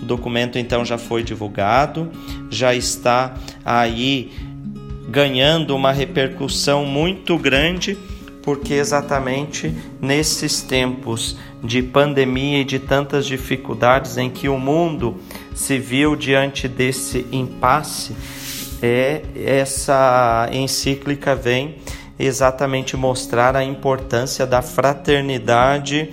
O 0.00 0.04
documento 0.04 0.58
então 0.58 0.84
já 0.84 0.98
foi 0.98 1.22
divulgado, 1.22 2.10
já 2.50 2.74
está 2.74 3.34
aí 3.64 4.30
ganhando 5.08 5.74
uma 5.74 5.92
repercussão 5.92 6.84
muito 6.84 7.38
grande, 7.38 7.96
porque 8.42 8.74
exatamente 8.74 9.74
nesses 10.00 10.60
tempos 10.60 11.36
de 11.62 11.82
pandemia 11.82 12.60
e 12.60 12.64
de 12.64 12.78
tantas 12.78 13.26
dificuldades 13.26 14.18
em 14.18 14.28
que 14.28 14.48
o 14.48 14.58
mundo 14.58 15.16
se 15.54 15.78
viu 15.78 16.16
diante 16.16 16.66
desse 16.66 17.26
impasse, 17.30 18.16
é 18.82 19.22
essa 19.36 20.48
encíclica 20.52 21.36
vem 21.36 21.76
exatamente 22.18 22.96
mostrar 22.96 23.56
a 23.56 23.64
importância 23.64 24.46
da 24.46 24.60
fraternidade 24.60 26.10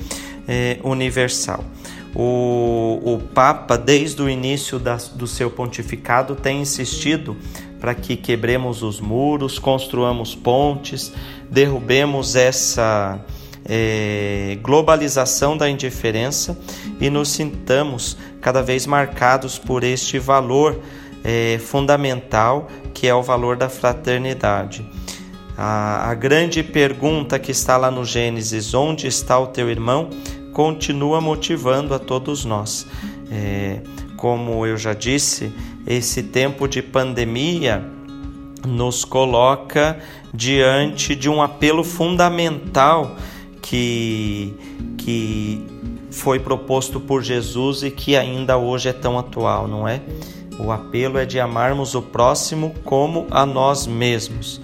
é, 0.47 0.77
universal. 0.84 1.63
O, 2.15 2.99
o 3.03 3.19
Papa, 3.34 3.77
desde 3.77 4.21
o 4.21 4.30
início 4.30 4.80
da, 4.80 4.95
do 5.13 5.27
seu 5.27 5.49
pontificado, 5.51 6.36
tem 6.36 6.61
insistido 6.61 7.38
para 7.80 7.93
que 7.95 8.15
quebremos 8.15 8.84
os 8.84 8.99
muros, 8.99 9.57
construamos 9.57 10.36
pontes, 10.36 11.11
derrubemos 11.49 12.36
essa 12.36 13.19
é, 13.65 14.57
globalização 14.61 15.57
da 15.57 15.69
indiferença 15.69 16.57
e 16.99 17.09
nos 17.09 17.30
sintamos 17.30 18.17
cada 18.41 18.61
vez 18.61 18.86
marcados 18.86 19.57
por 19.57 19.84
este 19.84 20.19
valor 20.19 20.80
é, 21.23 21.59
fundamental 21.59 22.67
que 22.93 23.07
é 23.07 23.15
o 23.15 23.23
valor 23.23 23.55
da 23.55 23.69
fraternidade. 23.69 24.86
A, 25.57 26.09
a 26.09 26.13
grande 26.13 26.63
pergunta 26.63 27.39
que 27.39 27.51
está 27.51 27.77
lá 27.77 27.91
no 27.91 28.05
Gênesis: 28.05 28.73
onde 28.73 29.07
está 29.07 29.38
o 29.38 29.47
teu 29.47 29.69
irmão? 29.69 30.09
continua 30.59 31.21
motivando 31.21 31.93
a 31.93 31.99
todos 31.99 32.43
nós. 32.43 32.86
É, 33.32 33.80
como 34.20 34.65
eu 34.65 34.76
já 34.78 34.93
disse, 34.93 35.49
esse 35.88 36.22
tempo 36.24 36.67
de 36.67 36.82
pandemia 36.82 37.82
nos 38.67 39.05
coloca 39.05 39.97
diante 40.34 41.15
de 41.15 41.30
um 41.30 41.41
apelo 41.41 41.86
fundamental 41.86 43.15
que, 43.61 44.53
que 44.97 45.65
foi 46.11 46.38
proposto 46.38 46.99
por 46.99 47.24
Jesus 47.24 47.82
e 47.82 47.89
que 47.89 48.17
ainda 48.17 48.57
hoje 48.57 48.89
é 48.89 48.93
tão 48.93 49.17
atual, 49.17 49.70
não 49.70 49.88
é? 49.88 50.01
O 50.59 50.70
apelo 50.70 51.17
é 51.17 51.26
de 51.26 51.39
amarmos 51.39 51.95
o 51.95 52.01
próximo 52.01 52.76
como 52.84 53.26
a 53.32 53.45
nós 53.45 53.88
mesmos 53.88 54.59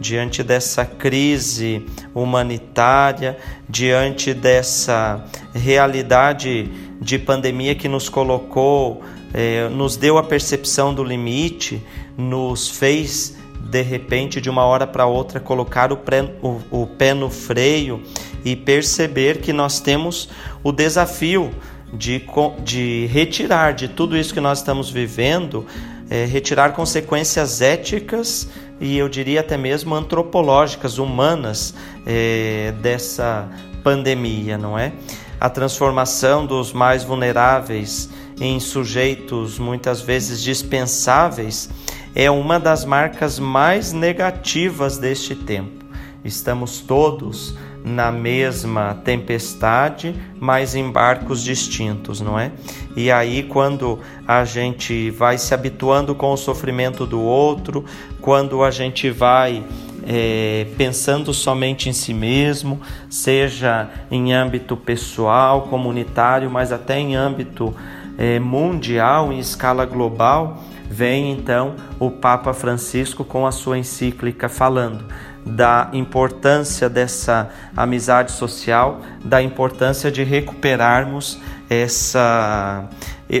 diante 0.00 0.42
dessa 0.42 0.84
crise 0.84 1.86
humanitária, 2.14 3.38
diante 3.68 4.34
dessa 4.34 5.24
realidade 5.54 6.70
de 7.00 7.18
pandemia 7.18 7.74
que 7.74 7.88
nos 7.88 8.08
colocou, 8.08 9.02
eh, 9.34 9.68
nos 9.68 9.96
deu 9.96 10.18
a 10.18 10.22
percepção 10.22 10.94
do 10.94 11.04
limite, 11.04 11.82
nos 12.16 12.68
fez 12.68 13.36
de 13.60 13.82
repente, 13.82 14.40
de 14.40 14.48
uma 14.48 14.64
hora 14.64 14.86
para 14.86 15.06
outra, 15.06 15.40
colocar 15.40 15.92
o, 15.92 15.96
pré, 15.96 16.22
o, 16.42 16.60
o 16.70 16.86
pé 16.86 17.12
no 17.12 17.28
freio 17.28 18.00
e 18.44 18.54
perceber 18.54 19.38
que 19.38 19.52
nós 19.52 19.80
temos 19.80 20.28
o 20.62 20.70
desafio 20.70 21.50
de, 21.92 22.22
de 22.64 23.06
retirar 23.06 23.72
de 23.74 23.88
tudo 23.88 24.16
isso 24.16 24.32
que 24.32 24.40
nós 24.40 24.58
estamos 24.58 24.90
vivendo, 24.90 25.66
é, 26.08 26.24
retirar 26.24 26.72
consequências 26.72 27.60
éticas 27.60 28.48
e 28.80 28.96
eu 28.96 29.08
diria 29.08 29.40
até 29.40 29.56
mesmo 29.56 29.94
antropológicas, 29.94 30.98
humanas 30.98 31.74
é, 32.06 32.72
dessa 32.80 33.48
pandemia, 33.82 34.56
não 34.56 34.78
é? 34.78 34.92
A 35.38 35.50
transformação 35.50 36.46
dos 36.46 36.72
mais 36.72 37.04
vulneráveis 37.04 38.08
em 38.40 38.58
sujeitos 38.58 39.58
muitas 39.58 40.00
vezes 40.00 40.42
dispensáveis 40.42 41.68
é 42.14 42.30
uma 42.30 42.58
das 42.58 42.84
marcas 42.84 43.38
mais 43.38 43.92
negativas 43.92 44.96
deste 44.96 45.34
tempo. 45.34 45.84
Estamos 46.24 46.80
todos 46.80 47.54
na 47.84 48.10
mesma 48.10 48.94
tempestade, 49.04 50.12
mas 50.40 50.74
em 50.74 50.90
barcos 50.90 51.42
distintos, 51.42 52.20
não 52.20 52.36
é? 52.36 52.50
E 52.96 53.12
aí, 53.12 53.44
quando 53.44 54.00
a 54.26 54.44
gente 54.44 55.10
vai 55.10 55.38
se 55.38 55.54
habituando 55.54 56.14
com 56.14 56.32
o 56.32 56.36
sofrimento 56.36 57.06
do 57.06 57.20
outro, 57.20 57.84
quando 58.20 58.64
a 58.64 58.72
gente 58.72 59.08
vai 59.10 59.62
é, 60.06 60.68
pensando 60.78 61.34
somente 61.34 61.88
em 61.88 61.92
si 61.92 62.14
mesmo, 62.14 62.80
seja 63.10 63.90
em 64.10 64.32
âmbito 64.32 64.76
pessoal, 64.76 65.62
comunitário, 65.62 66.48
mas 66.48 66.70
até 66.72 66.98
em 66.98 67.16
âmbito 67.16 67.74
é, 68.16 68.38
mundial, 68.38 69.32
em 69.32 69.40
escala 69.40 69.84
global, 69.84 70.62
vem 70.88 71.32
então 71.32 71.74
o 71.98 72.10
Papa 72.10 72.54
Francisco 72.54 73.24
com 73.24 73.46
a 73.46 73.50
sua 73.50 73.76
encíclica 73.76 74.48
falando 74.48 75.04
da 75.44 75.90
importância 75.92 76.88
dessa 76.88 77.50
amizade 77.76 78.32
social, 78.32 79.00
da 79.24 79.42
importância 79.42 80.10
de 80.10 80.24
recuperarmos 80.24 81.38
essa 81.68 82.88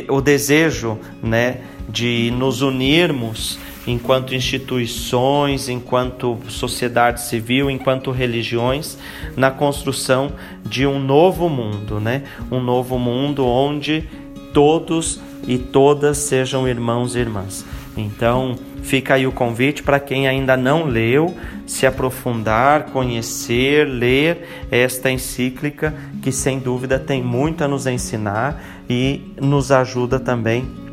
o 0.08 0.20
desejo, 0.20 0.98
né, 1.22 1.60
de 1.88 2.32
nos 2.32 2.60
unirmos 2.60 3.58
enquanto 3.86 4.34
instituições, 4.34 5.68
enquanto 5.68 6.38
sociedade 6.48 7.22
civil, 7.22 7.70
enquanto 7.70 8.10
religiões, 8.10 8.98
na 9.36 9.50
construção 9.50 10.32
de 10.64 10.86
um 10.86 10.98
novo 10.98 11.48
mundo, 11.48 12.00
né? 12.00 12.24
Um 12.50 12.60
novo 12.60 12.98
mundo 12.98 13.46
onde 13.46 14.08
todos 14.52 15.20
e 15.46 15.58
todas 15.58 16.18
sejam 16.18 16.66
irmãos 16.66 17.14
e 17.14 17.20
irmãs. 17.20 17.64
Então, 17.96 18.56
fica 18.82 19.14
aí 19.14 19.26
o 19.26 19.32
convite 19.32 19.82
para 19.82 19.98
quem 19.98 20.28
ainda 20.28 20.56
não 20.56 20.84
leu, 20.84 21.34
se 21.66 21.86
aprofundar, 21.86 22.86
conhecer, 22.86 23.86
ler 23.86 24.66
esta 24.70 25.10
encíclica 25.10 25.94
que 26.20 26.30
sem 26.30 26.58
dúvida 26.58 26.98
tem 26.98 27.22
muito 27.22 27.64
a 27.64 27.68
nos 27.68 27.86
ensinar 27.86 28.62
e 28.88 29.32
nos 29.40 29.72
ajuda 29.72 30.20
também 30.20 30.85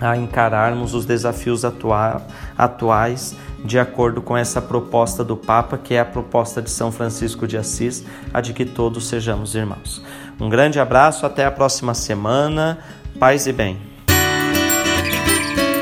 a 0.00 0.16
encararmos 0.16 0.94
os 0.94 1.04
desafios 1.04 1.64
atua 1.64 2.22
atuais 2.56 3.36
de 3.64 3.78
acordo 3.78 4.22
com 4.22 4.36
essa 4.36 4.62
proposta 4.62 5.24
do 5.24 5.36
Papa, 5.36 5.76
que 5.76 5.94
é 5.94 6.00
a 6.00 6.04
proposta 6.04 6.62
de 6.62 6.70
São 6.70 6.92
Francisco 6.92 7.46
de 7.46 7.56
Assis, 7.56 8.04
a 8.32 8.40
de 8.40 8.52
que 8.52 8.64
todos 8.64 9.08
sejamos 9.08 9.54
irmãos. 9.54 10.02
Um 10.40 10.48
grande 10.48 10.78
abraço, 10.78 11.26
até 11.26 11.44
a 11.44 11.50
próxima 11.50 11.94
semana. 11.94 12.78
Paz 13.18 13.46
e 13.46 13.52
bem. 13.52 13.78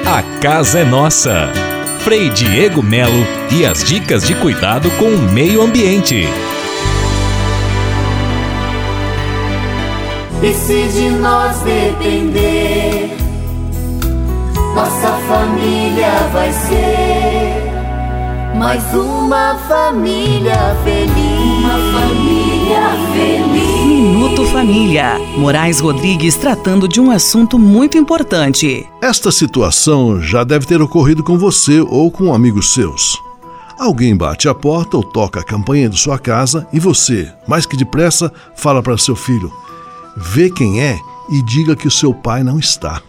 A 0.06 0.22
casa 0.40 0.80
é 0.80 0.84
nossa. 0.84 1.48
Frei 2.00 2.28
Diego 2.30 2.82
Melo 2.82 3.24
e 3.50 3.64
as 3.64 3.82
dicas 3.82 4.26
de 4.26 4.34
cuidado 4.34 4.90
com 4.92 5.06
o 5.06 5.18
meio 5.32 5.62
ambiente. 5.62 6.28
E 10.42 10.52
se 10.52 10.88
de 10.88 11.08
nós 11.08 11.62
depender, 11.62 13.16
nossa 14.74 15.12
família 15.28 16.10
vai 16.32 16.52
ser 16.52 17.72
Mais 18.58 18.82
uma 18.92 19.56
família 19.68 20.76
feliz. 20.82 21.64
Uma 21.64 21.78
família 21.92 22.90
feliz. 23.12 23.84
Minuto 23.86 24.44
Família. 24.46 25.18
Moraes 25.36 25.78
Rodrigues 25.78 26.36
tratando 26.36 26.88
de 26.88 27.00
um 27.00 27.10
assunto 27.10 27.56
muito 27.58 27.96
importante. 27.96 28.84
Esta 29.00 29.30
situação 29.30 30.20
já 30.20 30.42
deve 30.42 30.66
ter 30.66 30.82
ocorrido 30.82 31.22
com 31.22 31.38
você 31.38 31.80
ou 31.80 32.10
com 32.10 32.34
amigos 32.34 32.72
seus. 32.72 33.16
Alguém 33.78 34.16
bate 34.16 34.48
a 34.48 34.54
porta 34.54 34.96
ou 34.96 35.04
toca 35.04 35.40
a 35.40 35.44
campanha 35.44 35.88
de 35.88 35.98
sua 35.98 36.18
casa 36.18 36.66
e 36.72 36.80
você, 36.80 37.32
mais 37.46 37.64
que 37.66 37.76
depressa, 37.76 38.32
fala 38.56 38.82
para 38.82 38.98
seu 38.98 39.14
filho: 39.14 39.52
vê 40.16 40.50
quem 40.50 40.80
é 40.80 40.98
e 41.30 41.42
diga 41.42 41.76
que 41.76 41.86
o 41.86 41.92
seu 41.92 42.12
pai 42.12 42.42
não 42.42 42.58
está. 42.58 43.00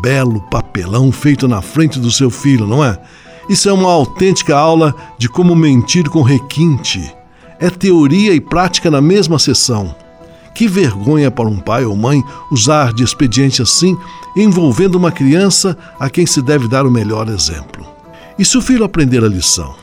Belo 0.00 0.40
papelão 0.50 1.10
feito 1.10 1.48
na 1.48 1.62
frente 1.62 1.98
do 1.98 2.10
seu 2.10 2.30
filho, 2.30 2.66
não 2.66 2.84
é? 2.84 2.98
Isso 3.48 3.68
é 3.68 3.72
uma 3.72 3.90
autêntica 3.90 4.56
aula 4.56 4.94
de 5.16 5.28
como 5.28 5.56
mentir 5.56 6.08
com 6.10 6.22
requinte. 6.22 7.14
É 7.58 7.70
teoria 7.70 8.34
e 8.34 8.40
prática 8.40 8.90
na 8.90 9.00
mesma 9.00 9.38
sessão. 9.38 9.94
Que 10.54 10.68
vergonha 10.68 11.30
para 11.30 11.48
um 11.48 11.58
pai 11.58 11.84
ou 11.84 11.96
mãe 11.96 12.22
usar 12.50 12.92
de 12.92 13.02
expediente 13.02 13.62
assim, 13.62 13.96
envolvendo 14.36 14.96
uma 14.96 15.10
criança 15.10 15.76
a 15.98 16.10
quem 16.10 16.26
se 16.26 16.42
deve 16.42 16.68
dar 16.68 16.86
o 16.86 16.90
melhor 16.90 17.28
exemplo. 17.28 17.86
E 18.38 18.44
se 18.44 18.58
o 18.58 18.62
filho 18.62 18.84
aprender 18.84 19.24
a 19.24 19.28
lição? 19.28 19.74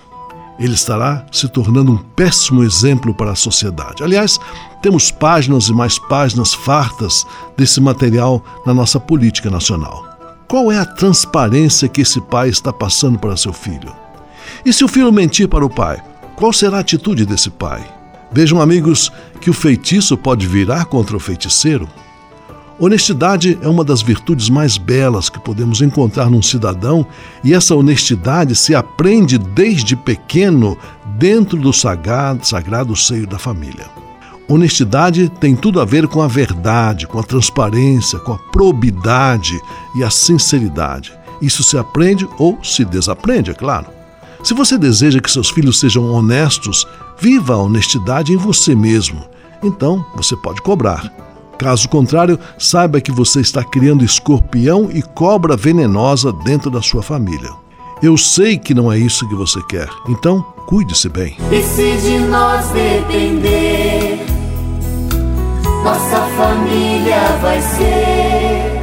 Ele 0.59 0.73
estará 0.73 1.25
se 1.31 1.47
tornando 1.47 1.91
um 1.91 1.97
péssimo 1.97 2.63
exemplo 2.63 3.13
para 3.13 3.31
a 3.31 3.35
sociedade. 3.35 4.03
Aliás, 4.03 4.39
temos 4.81 5.11
páginas 5.11 5.67
e 5.67 5.73
mais 5.73 5.99
páginas 5.99 6.53
fartas 6.53 7.25
desse 7.57 7.81
material 7.81 8.43
na 8.65 8.73
nossa 8.73 8.99
política 8.99 9.49
nacional. 9.49 10.05
Qual 10.47 10.71
é 10.71 10.77
a 10.77 10.85
transparência 10.85 11.89
que 11.89 12.01
esse 12.01 12.21
pai 12.21 12.49
está 12.49 12.71
passando 12.71 13.17
para 13.17 13.35
seu 13.35 13.51
filho? 13.51 13.93
E 14.65 14.71
se 14.71 14.83
o 14.83 14.87
filho 14.87 15.11
mentir 15.11 15.47
para 15.47 15.65
o 15.65 15.69
pai, 15.69 16.01
qual 16.35 16.53
será 16.53 16.77
a 16.77 16.81
atitude 16.81 17.25
desse 17.25 17.49
pai? 17.49 17.83
Vejam, 18.31 18.61
amigos, 18.61 19.11
que 19.39 19.49
o 19.49 19.53
feitiço 19.53 20.17
pode 20.17 20.45
virar 20.45 20.85
contra 20.85 21.15
o 21.15 21.19
feiticeiro. 21.19 21.87
Honestidade 22.77 23.57
é 23.61 23.69
uma 23.69 23.85
das 23.85 24.01
virtudes 24.01 24.49
mais 24.49 24.77
belas 24.77 25.29
que 25.29 25.39
podemos 25.39 25.81
encontrar 25.81 26.29
num 26.29 26.41
cidadão, 26.41 27.07
e 27.41 27.53
essa 27.53 27.73
honestidade 27.73 28.53
se 28.53 28.75
aprende 28.75 29.37
desde 29.37 29.95
pequeno 29.95 30.77
dentro 31.17 31.57
do 31.57 31.71
sagrado, 31.71 32.45
sagrado 32.45 32.93
seio 32.93 33.25
da 33.25 33.39
família. 33.39 33.85
Honestidade 34.47 35.29
tem 35.39 35.55
tudo 35.55 35.79
a 35.79 35.85
ver 35.85 36.05
com 36.07 36.21
a 36.21 36.27
verdade, 36.27 37.07
com 37.07 37.17
a 37.17 37.23
transparência, 37.23 38.19
com 38.19 38.33
a 38.33 38.37
probidade 38.37 39.57
e 39.95 40.03
a 40.03 40.09
sinceridade. 40.09 41.13
Isso 41.41 41.63
se 41.63 41.77
aprende 41.77 42.27
ou 42.37 42.59
se 42.61 42.83
desaprende, 42.83 43.51
é 43.51 43.53
claro. 43.53 43.87
Se 44.43 44.53
você 44.53 44.77
deseja 44.77 45.21
que 45.21 45.31
seus 45.31 45.49
filhos 45.49 45.79
sejam 45.79 46.11
honestos, 46.11 46.85
viva 47.19 47.53
a 47.53 47.57
honestidade 47.57 48.33
em 48.33 48.37
você 48.37 48.75
mesmo. 48.75 49.23
Então, 49.63 50.05
você 50.15 50.35
pode 50.35 50.61
cobrar. 50.61 51.24
Caso 51.57 51.87
contrário, 51.87 52.39
saiba 52.57 53.01
que 53.01 53.11
você 53.11 53.39
está 53.39 53.63
criando 53.63 54.03
escorpião 54.03 54.89
e 54.91 55.01
cobra 55.01 55.55
venenosa 55.55 56.31
dentro 56.31 56.69
da 56.69 56.81
sua 56.81 57.01
família. 57.01 57.49
Eu 58.03 58.17
sei 58.17 58.57
que 58.57 58.73
não 58.73 58.91
é 58.91 58.97
isso 58.97 59.27
que 59.27 59.35
você 59.35 59.61
quer, 59.69 59.89
então 60.07 60.41
cuide-se 60.67 61.07
bem. 61.07 61.37
E 61.51 61.61
se 61.61 61.97
de 61.97 62.19
nós 62.19 62.67
depender, 62.69 64.25
nossa 65.83 66.27
família 66.35 67.37
vai 67.41 67.61
ser 67.61 68.75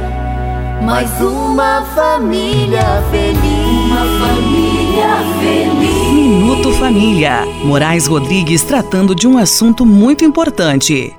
mais 0.83 1.09
uma 1.21 1.83
família 1.95 3.03
feliz. 3.11 3.91
Uma 3.91 4.27
família 4.27 5.17
feliz. 5.39 6.13
Minuto 6.13 6.71
Família. 6.73 7.45
Moraes 7.63 8.07
Rodrigues 8.07 8.63
tratando 8.63 9.15
de 9.15 9.27
um 9.27 9.37
assunto 9.37 9.85
muito 9.85 10.25
importante. 10.25 11.13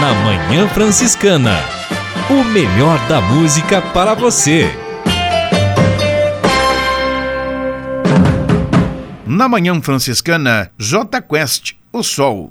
Na 0.00 0.14
Manhã 0.14 0.68
Franciscana. 0.68 1.58
O 2.30 2.44
melhor 2.44 2.98
da 3.08 3.20
música 3.20 3.82
para 3.82 4.14
você. 4.14 4.70
Na 9.26 9.48
Manhã 9.48 9.80
Franciscana, 9.82 10.70
J 10.78 11.20
Quest, 11.22 11.72
o 11.92 12.02
Sol. 12.04 12.50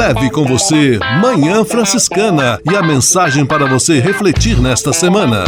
Leve 0.00 0.30
com 0.30 0.46
você 0.46 0.98
Manhã 1.20 1.62
Franciscana 1.62 2.58
e 2.64 2.74
a 2.74 2.82
mensagem 2.82 3.44
para 3.44 3.66
você 3.66 4.00
refletir 4.00 4.58
nesta 4.58 4.94
semana. 4.94 5.44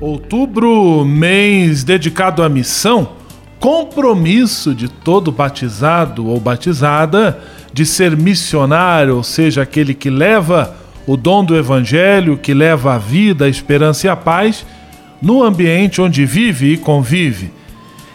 Outubro, 0.00 1.04
mês 1.04 1.84
dedicado 1.84 2.42
à 2.42 2.48
missão, 2.48 3.10
compromisso 3.58 4.74
de 4.74 4.88
todo 4.88 5.30
batizado 5.30 6.26
ou 6.26 6.40
batizada 6.40 7.38
de 7.70 7.84
ser 7.84 8.16
missionário, 8.16 9.16
ou 9.16 9.22
seja, 9.22 9.60
aquele 9.60 9.92
que 9.92 10.08
leva 10.08 10.74
o 11.06 11.18
dom 11.18 11.44
do 11.44 11.54
evangelho, 11.54 12.38
que 12.38 12.54
leva 12.54 12.94
a 12.94 12.98
vida, 12.98 13.44
a 13.44 13.48
esperança 13.48 14.06
e 14.06 14.10
a 14.10 14.16
paz 14.16 14.64
no 15.20 15.42
ambiente 15.42 16.00
onde 16.00 16.24
vive 16.24 16.72
e 16.72 16.76
convive. 16.78 17.59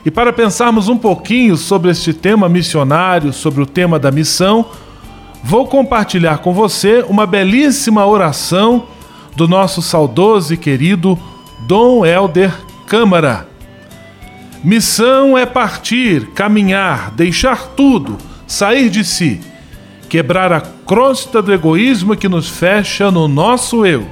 E 0.06 0.12
para 0.12 0.32
pensarmos 0.32 0.88
um 0.88 0.96
pouquinho 0.96 1.58
sobre 1.58 1.90
este 1.90 2.14
tema 2.14 2.48
missionário, 2.48 3.34
sobre 3.34 3.64
o 3.64 3.66
tema 3.66 3.98
da 3.98 4.12
missão, 4.12 4.68
vou 5.44 5.66
compartilhar 5.66 6.38
com 6.38 6.54
você 6.54 7.04
uma 7.10 7.26
belíssima 7.26 8.06
oração 8.06 8.86
do 9.36 9.48
nosso 9.48 9.82
saudoso 9.82 10.54
e 10.54 10.58
querido 10.58 11.18
Dom 11.62 12.06
Helder 12.06 12.54
Câmara. 12.86 13.50
Missão 14.64 15.36
é 15.36 15.44
partir, 15.44 16.28
caminhar, 16.36 17.10
deixar 17.10 17.70
tudo, 17.70 18.16
sair 18.46 18.92
de 18.92 19.04
si, 19.04 19.42
quebrar 20.08 20.54
a 20.54 20.62
crosta 20.62 21.42
do 21.42 21.52
egoísmo 21.52 22.16
que 22.16 22.30
nos 22.30 22.48
fecha 22.48 23.10
no 23.10 23.28
nosso 23.28 23.84
eu. 23.84 24.08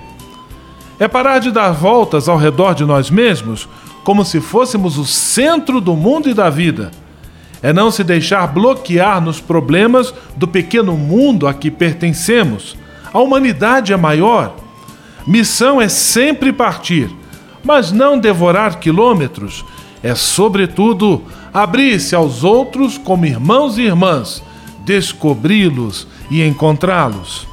É 0.99 1.07
parar 1.07 1.37
de 1.37 1.51
dar 1.51 1.71
voltas 1.71 2.27
ao 2.27 2.37
redor 2.37 2.73
de 2.73 2.83
nós 2.83 3.11
mesmos 3.11 3.69
como 4.03 4.25
se 4.25 4.39
fôssemos 4.39 4.97
o 4.97 5.05
centro 5.05 5.79
do 5.79 5.95
mundo 5.95 6.29
e 6.29 6.33
da 6.33 6.49
vida. 6.49 6.91
É 7.61 7.71
não 7.71 7.89
se 7.89 8.03
deixar 8.03 8.47
bloquear 8.47 9.21
nos 9.21 9.39
problemas 9.39 10.13
do 10.35 10.47
pequeno 10.47 10.97
mundo 10.97 11.47
a 11.47 11.53
que 11.53 11.71
pertencemos. 11.71 12.75
A 13.13 13.19
humanidade 13.19 13.93
é 13.93 13.97
maior. 13.97 14.55
Missão 15.25 15.81
é 15.81 15.87
sempre 15.87 16.51
partir 16.51 17.09
mas 17.63 17.91
não 17.91 18.19
devorar 18.19 18.79
quilômetros. 18.79 19.63
É, 20.01 20.13
sobretudo, 20.13 21.23
abrir-se 21.53 22.13
aos 22.13 22.43
outros 22.43 22.97
como 22.97 23.25
irmãos 23.25 23.77
e 23.77 23.83
irmãs, 23.83 24.43
descobri-los 24.85 26.05
e 26.29 26.43
encontrá-los. 26.43 27.47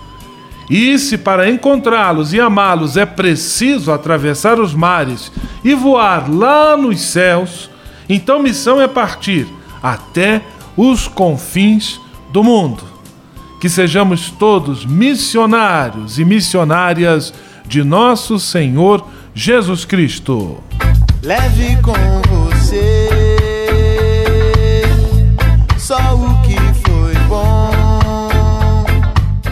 E 0.71 0.97
se 1.01 1.19
para 1.19 1.51
encontrá-los 1.51 2.33
e 2.33 2.41
amá-los 2.41 2.97
é 2.97 3.05
preciso 3.05 3.91
atravessar 3.91 4.61
os 4.61 4.73
mares 4.73 5.33
e 5.65 5.75
voar 5.75 6.33
lá 6.33 6.77
nos 6.77 7.01
céus, 7.01 7.69
então 8.09 8.41
missão 8.41 8.81
é 8.81 8.87
partir 8.87 9.49
até 9.83 10.41
os 10.77 11.09
confins 11.09 12.01
do 12.33 12.45
mundo. 12.45 12.85
Que 13.61 13.69
sejamos 13.69 14.31
todos 14.31 14.87
missionários 14.87 16.21
e 16.21 16.25
missionárias 16.25 17.35
de 17.67 17.83
nosso 17.83 18.39
Senhor 18.39 19.05
Jesus 19.35 19.85
Cristo. 19.85 20.63
Leve 21.23 21.77
com 21.83 21.93
você 21.93 22.50